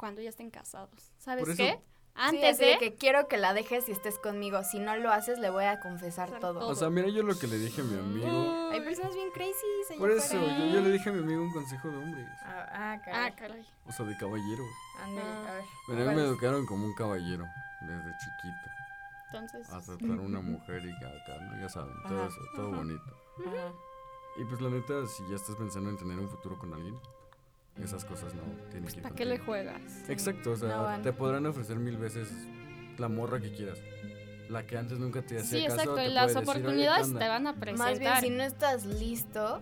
cuando 0.00 0.22
ya 0.22 0.30
estén 0.30 0.50
casados. 0.50 1.12
¿Sabes 1.18 1.44
Por 1.44 1.54
qué? 1.56 1.78
Sí, 1.78 1.84
Antes 2.14 2.56
así 2.56 2.64
de... 2.64 2.78
que 2.78 2.94
quiero 2.96 3.28
que 3.28 3.36
la 3.38 3.54
dejes 3.54 3.88
y 3.88 3.92
estés 3.92 4.18
conmigo. 4.18 4.64
Si 4.64 4.78
no 4.80 4.96
lo 4.96 5.10
haces, 5.12 5.38
le 5.38 5.48
voy 5.50 5.64
a 5.64 5.78
confesar 5.80 6.40
todo. 6.40 6.66
O 6.66 6.74
sea, 6.74 6.90
mira, 6.90 7.08
yo 7.08 7.22
lo 7.22 7.38
que 7.38 7.46
le 7.46 7.56
dije 7.58 7.82
a 7.82 7.84
mi 7.84 7.98
amigo. 7.98 8.70
Hay 8.72 8.80
personas 8.80 9.14
bien 9.14 9.30
crazy, 9.30 9.54
señor. 9.86 10.00
Por 10.00 10.10
eso, 10.10 10.34
yo, 10.34 10.66
yo 10.74 10.80
le 10.80 10.90
dije 10.90 11.08
a 11.08 11.12
mi 11.12 11.20
amigo 11.20 11.42
un 11.42 11.52
consejo 11.52 11.88
de 11.88 11.96
hombres. 11.98 12.26
Ah, 12.42 12.66
ah, 12.72 12.92
Ah, 12.94 13.00
caray. 13.04 13.32
caray. 13.36 13.66
O 13.86 13.92
sea, 13.92 14.06
de 14.06 14.16
caballeros. 14.16 14.66
Ándale, 15.02 15.28
Ah. 15.28 15.48
a 15.50 15.54
ver. 15.54 15.64
Pero 15.86 15.96
a 15.98 16.00
mí 16.00 16.04
¿cuál 16.04 16.16
me 16.16 16.22
educaron 16.22 16.66
como 16.66 16.84
un 16.86 16.94
caballero 16.94 17.44
desde 17.82 18.10
chiquito. 18.18 18.70
Entonces... 19.32 19.70
A 19.72 19.80
tratar 19.80 20.10
a 20.18 20.20
una 20.22 20.40
mujer 20.40 20.84
y 20.84 20.90
acá, 20.92 21.38
¿no? 21.42 21.60
Ya 21.60 21.68
saben, 21.68 21.94
todo 22.08 22.18
Ajá. 22.18 22.26
eso, 22.28 22.40
todo 22.56 22.68
Ajá. 22.68 22.76
bonito. 22.78 23.16
Ajá. 23.46 23.72
Y 24.36 24.44
pues 24.44 24.60
la 24.60 24.70
neta, 24.70 25.06
si 25.06 25.22
ya 25.28 25.36
estás 25.36 25.54
pensando 25.56 25.90
en 25.90 25.96
tener 25.96 26.18
un 26.18 26.28
futuro 26.28 26.58
con 26.58 26.74
alguien, 26.74 26.98
esas 27.82 28.04
cosas 28.04 28.34
no 28.34 28.42
tienen 28.70 28.88
que 28.90 28.96
ir 28.96 29.02
¿Para 29.02 29.14
qué 29.14 29.24
le 29.24 29.38
juegas? 29.38 29.80
Exacto, 30.08 30.52
o 30.52 30.56
sea, 30.56 30.68
No 30.68 30.82
van. 30.82 31.02
te 31.02 31.12
podrán 31.12 31.46
ofrecer 31.46 31.76
mil 31.76 31.96
veces 31.96 32.28
la 32.98 33.08
morra 33.08 33.40
que 33.40 33.52
quieras. 33.52 33.78
La 34.48 34.66
que 34.66 34.76
antes 34.76 34.98
nunca 34.98 35.22
te 35.22 35.38
hacía 35.38 35.60
Sí, 35.60 35.64
caso, 35.66 35.74
exacto. 35.76 35.94
te 35.94 36.06
Y 36.08 36.12
las 36.12 36.32
puede 36.32 36.34
decir, 36.34 36.38
"Oye, 36.38 36.44
¿qué 36.44 36.60
oportunidades 36.60 37.06
onda?". 37.06 37.18
te 37.20 37.28
van 37.28 37.46
a 37.46 37.54
presentar. 37.54 37.88
Más 37.90 37.98
bien, 38.00 38.14
si 38.20 38.30
no 38.30 38.42
estás 38.42 38.84
listo, 38.84 39.58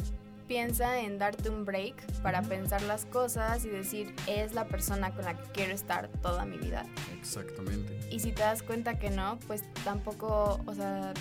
piensa 0.48 1.00
en 1.00 1.18
darte 1.18 1.50
un 1.50 1.66
break 1.66 1.94
para 2.22 2.40
pensar 2.40 2.80
las 2.82 3.04
cosas 3.04 3.64
y 3.66 3.68
decir, 3.68 4.14
es 4.26 4.54
la 4.54 4.66
persona 4.66 5.10
con 5.14 5.26
la 5.26 5.36
que 5.36 5.44
quiero 5.52 5.74
estar 5.74 6.08
toda 6.22 6.46
mi 6.46 6.56
vida. 6.56 6.86
Exactamente. 7.20 8.00
Y 8.10 8.20
si 8.20 8.32
te 8.32 8.40
das 8.42 8.62
cuenta 8.62 8.98
que 8.98 9.10
no, 9.10 9.38
pues 9.46 9.62
tampoco, 9.84 10.58
o 10.66 10.74
sea, 10.74 11.12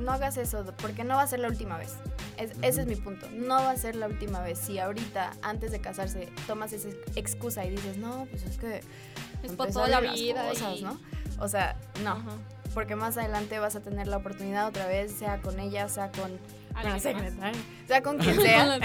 no 0.00 0.10
hagas 0.10 0.38
eso, 0.38 0.64
porque 0.80 1.04
no 1.04 1.16
va 1.16 1.22
a 1.22 1.26
ser 1.26 1.40
la 1.40 1.48
última 1.48 1.76
vez. 1.76 1.98
Es- 2.38 2.52
ese 2.62 2.80
es 2.82 2.86
mi 2.86 2.96
punto. 2.96 3.28
No 3.32 3.54
va 3.56 3.70
a 3.70 3.76
ser 3.76 3.94
la 3.96 4.06
última 4.06 4.40
vez. 4.40 4.58
Si 4.58 4.78
ahorita, 4.78 5.32
antes 5.42 5.70
de 5.70 5.80
casarse, 5.80 6.28
tomas 6.46 6.72
esa 6.72 6.88
excusa 7.16 7.64
y 7.64 7.70
dices, 7.70 7.96
no, 7.98 8.26
pues 8.30 8.42
es 8.44 8.58
que. 8.58 8.80
Es 9.42 9.52
por 9.52 9.68
toda 9.72 9.88
la 9.88 10.00
vida 10.00 10.48
cosas", 10.48 10.78
y- 10.78 10.82
¿no? 10.84 11.00
O 11.38 11.48
sea, 11.48 11.76
no. 12.04 12.22
Porque 12.74 12.96
más 12.96 13.18
adelante 13.18 13.58
vas 13.58 13.76
a 13.76 13.80
tener 13.80 14.06
la 14.06 14.16
oportunidad 14.16 14.66
otra 14.68 14.86
vez, 14.86 15.12
sea 15.12 15.40
con 15.42 15.58
ella, 15.60 15.88
sea 15.88 16.10
con. 16.10 16.30
Sea, 17.86 18.02
con 18.02 18.16
quien 18.18 18.40
sea. 18.40 18.78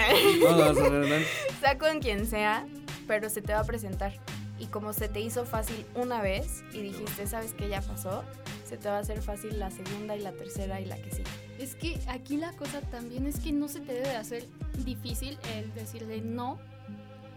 Sea 1.60 1.78
con 1.78 2.00
quien 2.00 2.26
sea, 2.26 2.66
pero 3.06 3.30
se 3.30 3.40
te 3.40 3.52
va 3.54 3.60
a 3.60 3.64
presentar. 3.64 4.12
Y 4.58 4.66
como 4.66 4.92
se 4.92 5.08
te 5.08 5.20
hizo 5.20 5.44
fácil 5.46 5.86
una 5.94 6.20
vez 6.20 6.64
y 6.72 6.80
dijiste, 6.82 7.26
sabes 7.26 7.52
que 7.54 7.68
ya 7.68 7.80
pasó, 7.80 8.24
se 8.68 8.76
te 8.76 8.88
va 8.88 8.96
a 8.96 9.00
hacer 9.00 9.22
fácil 9.22 9.58
la 9.58 9.70
segunda 9.70 10.16
y 10.16 10.20
la 10.20 10.32
tercera 10.32 10.80
y 10.80 10.84
la 10.84 10.96
que 10.96 11.10
sigue. 11.10 11.24
Es 11.58 11.74
que 11.74 12.00
aquí 12.08 12.36
la 12.36 12.52
cosa 12.52 12.80
también 12.82 13.26
es 13.26 13.38
que 13.40 13.52
no 13.52 13.68
se 13.68 13.80
te 13.80 13.92
debe 13.94 14.08
de 14.08 14.16
hacer 14.16 14.46
difícil 14.84 15.38
el 15.54 15.72
decirle 15.74 16.20
no 16.20 16.58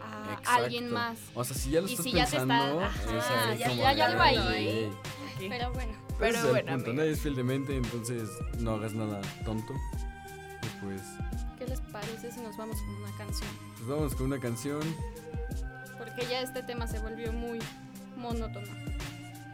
a 0.01 0.33
Exacto. 0.33 0.63
alguien 0.63 0.91
más. 0.91 1.17
O 1.35 1.43
sea, 1.43 1.55
si 1.55 1.69
ya 1.71 1.81
lo 1.81 1.87
Y 1.87 1.91
estás 1.91 2.03
si 2.05 2.11
ya 2.11 2.25
te 2.25 2.37
pensando, 2.37 2.81
está- 2.81 2.87
es 3.17 3.23
ajá, 3.23 3.53
ya- 3.55 3.71
ya 3.73 3.87
hay 3.89 3.95
de, 3.95 4.01
algo 4.01 4.21
ahí. 4.21 4.37
"Ey". 4.37 4.89
Pero 5.49 5.71
bueno, 5.73 5.93
Pero 6.19 6.29
Ese 6.29 6.37
es 6.39 6.45
el 6.45 6.51
bueno, 6.51 6.71
punto, 6.75 6.93
nadie 6.93 7.11
es 7.11 7.19
fiel 7.21 7.35
de 7.35 7.43
mente, 7.43 7.75
entonces 7.75 8.29
no 8.59 8.75
hagas 8.75 8.93
nada 8.93 9.21
tonto. 9.43 9.73
Y 9.73 10.83
pues, 10.85 11.01
¿qué 11.57 11.65
les 11.65 11.79
parece 11.81 12.31
si 12.31 12.41
nos 12.41 12.55
vamos 12.57 12.77
con 12.79 12.89
una 12.95 13.17
canción? 13.17 13.49
pues 13.75 13.87
vamos 13.87 14.13
con 14.15 14.25
una 14.27 14.39
canción. 14.39 14.81
Porque 16.03 16.25
ya 16.29 16.41
este 16.41 16.63
tema 16.63 16.87
se 16.87 16.99
volvió 16.99 17.31
muy 17.31 17.59
monótono. 18.17 18.67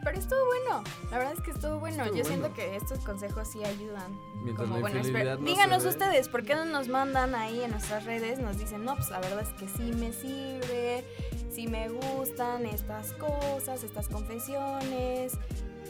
Pero 0.03 0.19
estuvo 0.19 0.39
bueno, 0.45 0.83
la 1.11 1.17
verdad 1.17 1.33
es 1.33 1.41
que 1.41 1.51
estuvo 1.51 1.79
bueno. 1.79 2.03
Estuvo 2.03 2.17
Yo 2.17 2.23
siento 2.23 2.53
que 2.53 2.77
estos 2.77 2.99
consejos 2.99 3.49
sí 3.51 3.61
ayudan. 3.65 4.17
Mientras 4.43 4.65
Como, 4.69 4.79
bueno, 4.79 5.01
no 5.03 5.37
díganos 5.45 5.83
ustedes, 5.83 6.29
¿por 6.29 6.43
qué 6.43 6.55
no 6.55 6.63
nos 6.63 6.87
mandan 6.87 7.35
ahí 7.35 7.61
en 7.61 7.71
nuestras 7.71 8.05
redes? 8.05 8.39
Nos 8.39 8.57
dicen, 8.57 8.85
no, 8.85 8.95
pues 8.95 9.09
la 9.09 9.19
verdad 9.19 9.41
es 9.41 9.49
que 9.59 9.67
sí 9.67 9.91
me 9.99 10.13
sirve, 10.13 11.03
sí 11.51 11.67
me 11.67 11.89
gustan 11.89 12.65
estas 12.65 13.11
cosas, 13.13 13.83
estas 13.83 14.07
confesiones. 14.07 15.33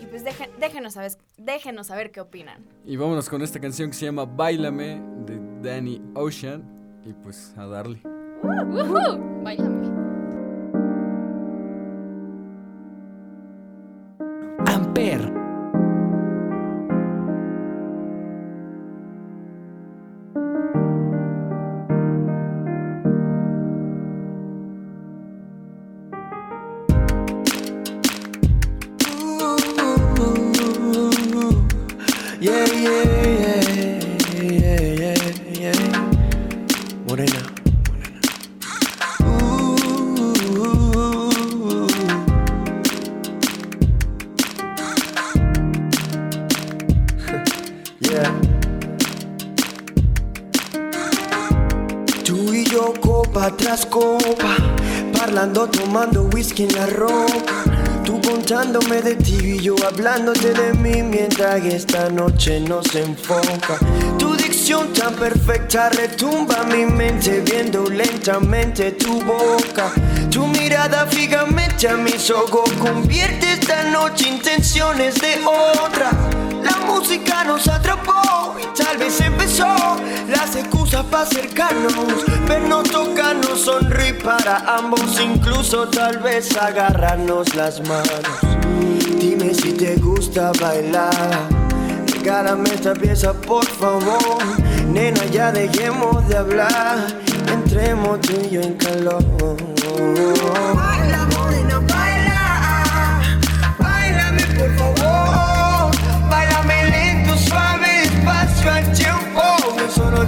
Y 0.02 0.06
pues 0.08 0.24
dejen- 0.26 0.50
déjenos, 0.60 0.93
saber, 0.93 1.12
déjenos 1.38 1.88
saber 1.88 2.12
qué 2.12 2.22
opinan. 2.22 2.65
Y 2.86 2.96
vámonos 2.98 3.30
con 3.30 3.43
esta 3.43 3.60
canción 3.60 3.91
que 3.91 3.98
se 3.98 4.06
llama 4.06 4.26
Bailame 4.26 5.00
de 5.28 5.39
Danny 5.62 6.02
Ocean. 6.15 6.63
Y 7.06 7.13
pues 7.13 7.54
a 7.56 7.67
darle. 7.67 8.02
¡Woohoo! 8.43 9.43
Báilame. 9.43 9.88
Amper. 9.88 9.96
Whisky 56.47 56.63
en 56.63 56.75
la 56.75 56.86
ropa. 56.88 57.63
Tú 58.03 58.21
contándome 58.21 59.01
de 59.01 59.15
ti 59.15 59.38
y 59.41 59.60
yo 59.60 59.75
hablándote 59.86 60.53
de 60.53 60.73
mí 60.73 61.03
mientras 61.03 61.63
esta 61.65 62.10
noche 62.10 62.60
nos 62.62 62.95
enfoca. 62.95 63.77
Tu 64.17 64.33
dicción 64.36 64.93
tan 64.93 65.13
perfecta 65.15 65.89
retumba 65.89 66.63
mi 66.63 66.86
mente 66.86 67.41
viendo 67.41 67.83
lentamente 67.89 68.91
tu 68.93 69.21
boca. 69.23 69.91
Tu 70.31 70.47
mirada 70.47 71.05
fijamente 71.07 71.89
a 71.89 71.97
mis 71.97 72.29
ojos 72.29 72.71
convierte 72.79 73.53
esta 73.53 73.83
noche 73.91 74.29
intenciones 74.29 75.15
de 75.15 75.45
otra. 75.45 76.37
La 76.69 76.86
música 76.86 77.43
nos 77.43 77.67
atrapó 77.67 78.56
y 78.62 78.77
tal 78.77 78.97
vez 78.97 79.19
empezó. 79.21 79.75
Las 80.27 80.56
excusas 80.56 81.06
para 81.06 81.23
acercarnos, 81.23 81.93
vernos, 82.47 82.89
tocarnos, 82.89 83.62
sonreír 83.62 84.21
para 84.21 84.58
ambos, 84.75 85.19
incluso 85.21 85.88
tal 85.88 86.17
vez 86.19 86.56
agarrarnos 86.58 87.56
las 87.56 87.80
manos. 87.88 88.21
Dime 89.19 89.53
si 89.53 89.71
te 89.71 89.95
gusta 89.95 90.51
bailar, 90.60 91.47
regálame 92.13 92.69
esta 92.69 92.93
pieza 92.93 93.34
por 93.34 93.65
favor, 93.65 94.38
nena 94.91 95.25
ya 95.25 95.51
dejemos 95.51 96.27
de 96.27 96.38
hablar, 96.38 96.97
entremos 97.51 98.19
tú 98.21 98.34
y 98.43 98.49
yo 98.49 98.62
en 98.62 98.73
calor. 98.73 99.23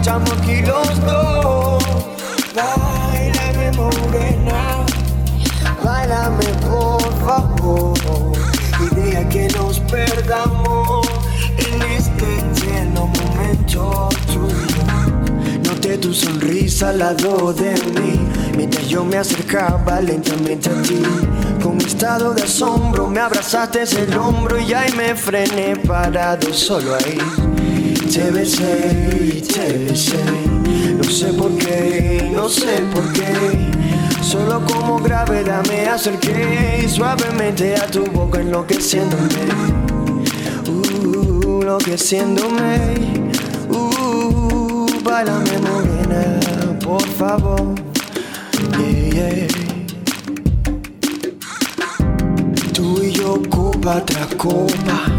Estamos 0.10 0.32
aquí 0.32 0.62
los 0.64 1.06
dos. 1.06 1.84
Bailame 2.56 3.72
morena, 3.78 4.86
bailame 5.84 6.46
por 6.68 7.02
favor, 7.24 8.34
y 8.80 8.96
deja 8.96 9.30
que 9.30 9.48
nos 9.50 9.80
perdamos 9.82 11.08
en 11.58 11.82
este 11.92 12.26
eterno 12.40 13.06
momento 13.06 14.10
tuyo. 14.26 14.84
Noté 15.64 16.00
tu 16.00 16.12
sonrisa 16.12 16.90
al 16.90 17.00
lado 17.00 17.54
de 17.54 17.74
mí. 18.00 18.20
Mientras 18.58 18.88
yo 18.88 19.06
me 19.06 19.18
acercaba 19.18 20.02
lentamente 20.02 20.72
a 20.72 20.82
ti. 20.82 21.04
Con 21.62 21.80
estado 21.82 22.34
de 22.34 22.42
asombro 22.42 23.08
me 23.08 23.20
abrazaste 23.20 23.84
el 23.84 24.18
hombro 24.18 24.58
Y 24.58 24.74
ahí 24.74 24.94
me 24.94 25.14
frené 25.14 25.76
parado 25.76 26.54
solo 26.54 26.96
ahí 26.96 27.59
Te 28.12 28.32
besé 28.32 29.44
te 29.54 29.78
besé 29.86 30.18
No 30.98 31.04
sé 31.04 31.32
por 31.32 31.56
qué, 31.58 32.28
no 32.34 32.50
sé 32.50 32.82
por 32.92 33.14
qué. 33.14 33.32
Solo 34.24 34.66
como 34.66 34.98
gravedad 34.98 35.64
me 35.68 35.88
acerqué 35.88 36.88
Suavemente 36.90 37.76
a 37.76 37.86
tu 37.86 38.06
boca 38.06 38.42
enloqueciéndome. 38.42 39.46
Uh, 40.68 41.62
enloqueciéndome. 41.62 42.96
Uh, 43.70 44.88
Bailame 45.04 45.60
morena, 45.60 46.40
por 46.84 47.04
favor. 47.04 47.76
Yeah. 48.80 49.48
Tú 52.74 53.04
y 53.04 53.12
yo 53.12 53.40
copa 53.50 54.04
tras 54.04 54.34
copa 54.34 55.19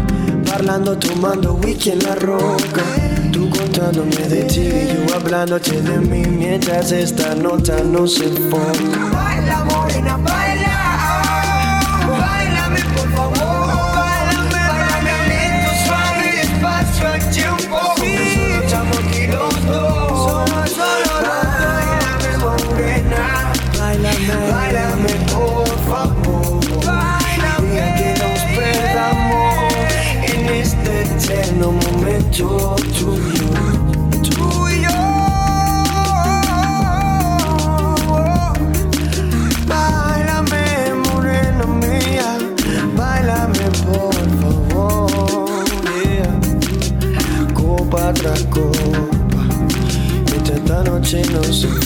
Tomando 0.61 1.55
whisky 1.55 1.89
en 1.89 2.03
la 2.03 2.13
roca. 2.13 2.83
Tú 3.31 3.49
contándome 3.49 4.15
de 4.15 4.43
ti 4.43 4.59
y 4.59 5.07
yo 5.07 5.15
hablándote 5.15 5.81
de 5.81 5.97
mí 5.97 6.23
Mientras 6.27 6.91
esta 6.91 7.33
nota 7.33 7.81
no 7.83 8.05
se 8.05 8.25
enfoca 8.25 9.90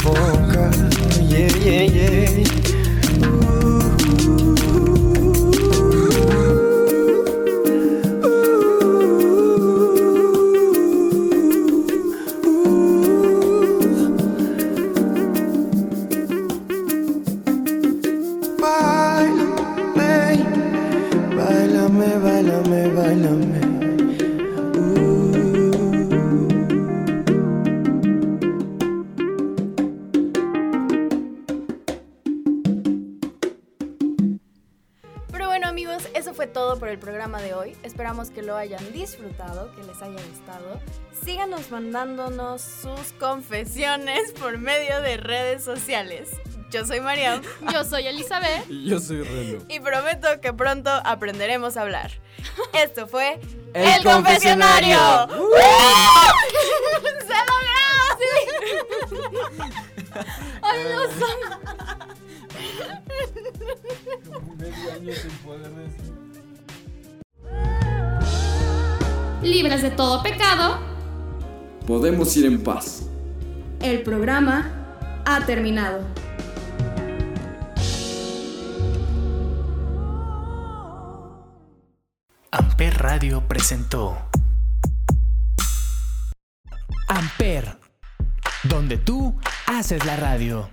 Yeah, 0.06 1.50
yeah, 1.64 1.82
yeah. 1.82 2.45
Por 36.86 36.92
el 36.92 37.00
programa 37.00 37.42
de 37.42 37.56
hoy. 37.56 37.76
Esperamos 37.82 38.30
que 38.30 38.44
lo 38.44 38.56
hayan 38.56 38.94
disfrutado, 38.94 39.72
que 39.74 39.82
les 39.82 40.00
haya 40.04 40.24
gustado. 40.30 40.80
Síganos 41.24 41.72
mandándonos 41.72 42.62
sus 42.62 43.12
confesiones 43.20 44.32
por 44.34 44.60
medio 44.60 45.02
de 45.02 45.18
redes 45.18 45.64
sociales. 45.64 46.30
Yo 46.70 46.86
soy 46.86 47.02
Mariam. 47.02 47.42
Yo 47.74 47.84
soy 47.86 48.06
Elizabeth. 48.06 48.70
Y 48.70 48.88
yo 48.88 49.00
soy 49.00 49.24
Reno. 49.24 49.66
Y 49.68 49.80
prometo 49.80 50.28
que 50.42 50.54
pronto 50.54 50.92
aprenderemos 50.92 51.76
a 51.76 51.82
hablar. 51.82 52.12
Esto 52.74 53.08
fue 53.08 53.40
El 53.74 54.04
Confesionario. 54.04 55.00
¡Se 57.26 57.34
logró! 57.50 57.82
¡Ay, 60.62 60.84
los 60.94 61.10
Medio 64.60 64.94
año 64.94 65.14
sin 65.16 65.32
poder 65.40 65.72
decir. 65.72 66.25
Libres 69.46 69.84
de 69.84 69.92
todo 69.92 70.24
pecado. 70.24 70.80
Podemos 71.86 72.36
ir 72.36 72.48
en 72.48 72.64
paz. 72.64 73.04
El 73.80 74.02
programa 74.02 75.22
ha 75.24 75.46
terminado. 75.46 76.02
Amper 82.50 82.98
Radio 82.98 83.48
presentó 83.48 84.18
Amper, 87.08 87.78
donde 88.64 88.98
tú 88.98 89.36
haces 89.68 90.04
la 90.08 90.16
radio. 90.16 90.72